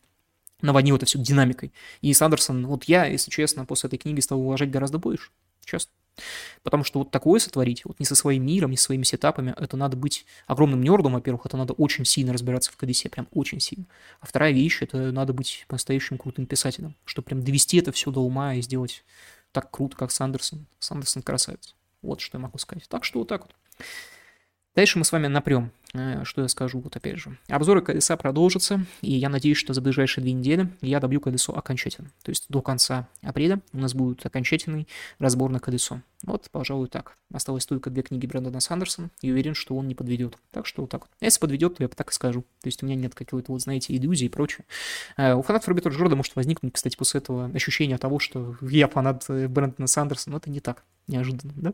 наводнил 0.64 0.96
это 0.96 1.06
все 1.06 1.20
динамикой. 1.20 1.72
И 2.02 2.14
Сандерсон, 2.14 2.66
вот 2.66 2.86
я, 2.86 3.06
если 3.06 3.30
честно, 3.30 3.66
после 3.66 3.88
этой 3.88 3.98
книги 3.98 4.20
стал 4.20 4.42
уважать 4.42 4.72
гораздо 4.72 4.98
больше. 4.98 5.30
Честно. 5.66 5.92
Потому 6.62 6.84
что 6.84 7.00
вот 7.00 7.12
такое 7.12 7.40
сотворить, 7.40 7.86
вот 7.86 8.00
не 8.00 8.06
со 8.06 8.16
своим 8.16 8.46
миром, 8.46 8.72
не 8.72 8.78
со 8.78 8.86
своими 8.86 9.04
сетапами, 9.04 9.54
это 9.58 9.78
надо 9.78 9.98
быть 9.98 10.26
огромным 10.46 10.82
нердом, 10.82 11.14
во-первых, 11.14 11.46
это 11.46 11.58
надо 11.58 11.74
очень 11.74 12.06
сильно 12.06 12.34
разбираться 12.34 12.72
в 12.72 12.78
КДС, 12.78 13.04
прям 13.10 13.28
очень 13.32 13.60
сильно. 13.60 13.86
А 14.20 14.28
вторая 14.28 14.52
вещь, 14.52 14.82
это 14.82 15.12
надо 15.12 15.34
быть 15.34 15.66
по-настоящему 15.68 16.20
крутым 16.20 16.46
писателем, 16.46 16.96
чтобы 17.06 17.26
прям 17.26 17.44
довести 17.44 17.78
это 17.78 17.92
все 17.92 18.12
до 18.12 18.20
ума 18.20 18.54
и 18.54 18.62
сделать 18.62 19.04
так 19.52 19.72
круто, 19.72 19.96
как 19.98 20.12
Сандерсон. 20.12 20.66
Сандерсон 20.80 21.24
красавец. 21.24 21.76
Вот 22.02 22.22
что 22.22 22.38
я 22.38 22.42
могу 22.42 22.58
сказать. 22.58 22.88
Так 22.90 23.06
что 23.06 23.20
вот 23.20 23.28
так 23.28 23.44
вот. 23.44 23.56
Дальше 24.76 24.98
мы 24.98 25.06
с 25.06 25.12
вами 25.12 25.28
напрем 25.28 25.72
Э, 25.96 26.24
что 26.24 26.42
я 26.42 26.48
скажу, 26.48 26.80
вот 26.80 26.96
опять 26.96 27.18
же. 27.18 27.38
Обзоры 27.48 27.82
колеса 27.82 28.18
продолжатся, 28.18 28.84
и 29.02 29.14
я 29.14 29.30
надеюсь, 29.30 29.58
что 29.58 29.74
за 29.74 29.82
ближайшие 29.82 30.24
две 30.24 30.34
недели 30.34 30.70
я 30.82 31.00
добью 31.00 31.22
колесо 31.22 31.56
окончательно. 31.56 32.10
То 32.24 32.32
есть 32.32 32.46
до 32.50 32.62
конца 32.62 33.08
апреля 33.22 33.60
у 33.74 33.78
нас 33.78 33.94
будет 33.94 34.26
окончательный 34.26 34.88
разбор 35.20 35.52
на 35.52 35.60
колесо. 35.60 36.02
Вот, 36.24 36.48
пожалуй, 36.52 36.88
так. 36.88 37.18
Осталось 37.32 37.66
только 37.66 37.92
две 37.92 38.02
книги 38.02 38.26
Брэндона 38.26 38.60
Сандерсона, 38.60 39.12
и 39.22 39.32
уверен, 39.32 39.54
что 39.54 39.76
он 39.76 39.88
не 39.88 39.94
подведет. 39.94 40.38
Так 40.52 40.66
что 40.66 40.82
вот 40.82 40.90
так 40.90 41.02
вот. 41.02 41.10
Если 41.22 41.40
подведет, 41.40 41.78
то 41.78 41.84
я 41.84 41.90
так 41.90 42.10
и 42.10 42.14
скажу. 42.14 42.42
То 42.62 42.68
есть 42.68 42.82
у 42.82 42.88
меня 42.88 42.96
нет 42.96 43.14
какой-то, 43.14 43.52
вот, 43.52 43.62
знаете, 43.62 43.96
иллюзии 43.96 44.26
и 44.26 44.30
прочее. 44.30 44.66
Uh, 45.18 45.36
у 45.36 45.42
фанатов 45.44 45.68
Роберта 45.68 45.90
Джорда 45.90 46.16
может 46.16 46.36
возникнуть, 46.36 46.74
кстати, 46.74 46.96
после 46.96 47.20
этого 47.20 47.52
ощущение 47.54 47.98
того, 47.98 48.20
что 48.20 48.56
я 48.62 48.88
фанат 48.88 49.26
э, 49.28 49.48
Брэндона 49.48 49.88
Сандерсона, 49.88 50.34
но 50.34 50.38
это 50.38 50.50
не 50.50 50.60
так. 50.60 50.84
Неожиданно, 51.08 51.54
да? 51.56 51.74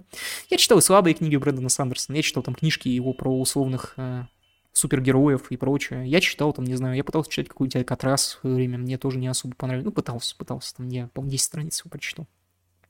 Я 0.49 0.57
читал 0.57 0.79
и 0.79 0.81
слабые 0.81 1.13
книги 1.13 1.35
Брэндона 1.35 1.69
Сандерсона, 1.69 2.15
я 2.15 2.21
читал 2.21 2.41
там 2.43 2.55
книжки 2.55 2.87
его 2.87 3.13
про 3.13 3.29
условных 3.29 3.93
uh, 3.97 4.23
супергероев 4.73 5.51
и 5.51 5.57
прочее. 5.57 6.07
Я 6.07 6.19
читал 6.19 6.53
там, 6.53 6.65
не 6.65 6.75
знаю, 6.75 6.95
я 6.95 7.03
пытался 7.03 7.29
читать 7.29 7.49
какую-нибудь 7.49 7.75
Алькатрас 7.75 8.21
в 8.21 8.41
свое 8.41 8.55
время, 8.55 8.77
мне 8.77 8.97
тоже 8.97 9.19
не 9.19 9.27
особо 9.27 9.55
понравилось. 9.55 9.85
Ну, 9.85 9.91
пытался, 9.91 10.35
пытался, 10.35 10.75
там, 10.75 10.87
я, 10.89 11.07
по-моему, 11.13 11.31
10 11.31 11.43
страниц 11.43 11.79
его 11.79 11.89
прочитал. 11.89 12.25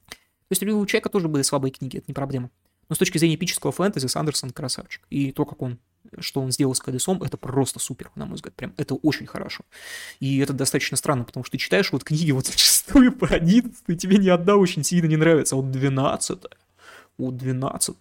То 0.07 0.51
есть 0.51 0.63
у 0.63 0.85
человека 0.85 1.09
тоже 1.09 1.27
были 1.27 1.43
слабые 1.43 1.71
книги, 1.71 1.97
это 1.97 2.05
не 2.07 2.13
проблема. 2.13 2.49
Но 2.87 2.95
с 2.95 2.97
точки 2.97 3.17
зрения 3.17 3.35
эпического 3.35 3.71
фэнтези 3.71 4.07
Сандерсон 4.07 4.49
красавчик. 4.49 5.05
И 5.09 5.31
то, 5.31 5.45
как 5.45 5.61
он, 5.61 5.77
что 6.19 6.41
он 6.41 6.51
сделал 6.51 6.73
с 6.75 6.79
колесом, 6.79 7.21
это 7.23 7.37
просто 7.37 7.79
супер, 7.79 8.11
на 8.15 8.25
мой 8.25 8.35
взгляд. 8.35 8.55
Прям 8.55 8.73
это 8.77 8.95
очень 8.95 9.27
хорошо. 9.27 9.63
И 10.19 10.39
это 10.39 10.53
достаточно 10.53 10.97
странно, 10.97 11.23
потому 11.23 11.43
что 11.43 11.53
ты 11.53 11.57
читаешь 11.57 11.91
вот 11.91 12.03
книги 12.03 12.31
вот 12.31 12.47
зачастую 12.47 13.11
по 13.13 13.27
11, 13.27 13.83
и 13.87 13.95
тебе 13.95 14.17
ни 14.17 14.29
одна 14.29 14.55
очень 14.55 14.83
сильно 14.83 15.07
не 15.07 15.17
нравится. 15.17 15.55
А 15.55 15.57
вот 15.57 15.71
12 15.71 16.39
вот 17.17 17.37
12 17.37 17.95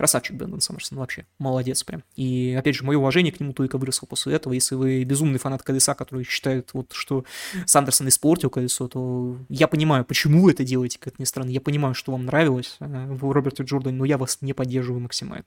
Красавчик 0.00 0.34
Брэндон 0.34 0.62
Сандерсон 0.62 0.96
вообще. 0.96 1.26
Молодец 1.38 1.84
прям. 1.84 2.02
И, 2.16 2.56
опять 2.58 2.74
же, 2.74 2.84
мое 2.84 2.96
уважение 2.96 3.32
к 3.32 3.38
нему 3.38 3.52
только 3.52 3.76
выросло 3.76 4.06
после 4.06 4.34
этого. 4.34 4.54
Если 4.54 4.74
вы 4.74 5.04
безумный 5.04 5.38
фанат 5.38 5.62
колеса, 5.62 5.94
который 5.94 6.24
считает, 6.24 6.70
вот, 6.72 6.92
что 6.92 7.26
Сандерсон 7.66 8.08
испортил 8.08 8.48
колесо, 8.48 8.88
то 8.88 9.36
я 9.50 9.68
понимаю, 9.68 10.06
почему 10.06 10.42
вы 10.42 10.52
это 10.52 10.64
делаете, 10.64 10.98
как 10.98 11.18
ни 11.18 11.24
странно. 11.24 11.50
Я 11.50 11.60
понимаю, 11.60 11.92
что 11.94 12.12
вам 12.12 12.24
нравилось 12.24 12.76
э, 12.80 13.06
в 13.10 13.30
Роберте 13.30 13.62
Джордане, 13.62 13.98
но 13.98 14.06
я 14.06 14.16
вас 14.16 14.38
не 14.40 14.54
поддерживаю 14.54 15.02
максимально. 15.02 15.44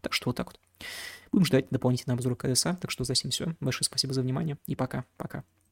Так 0.00 0.12
что 0.12 0.28
вот 0.28 0.36
так 0.36 0.46
вот. 0.46 0.60
Будем 1.32 1.44
ждать 1.44 1.66
дополнительный 1.70 2.14
обзор 2.14 2.36
колеса. 2.36 2.76
Так 2.76 2.90
что 2.90 3.04
за 3.04 3.14
всем 3.14 3.30
все. 3.30 3.54
Большое 3.60 3.84
спасибо 3.84 4.14
за 4.14 4.22
внимание. 4.22 4.58
И 4.66 4.74
пока. 4.74 5.04
Пока. 5.16 5.44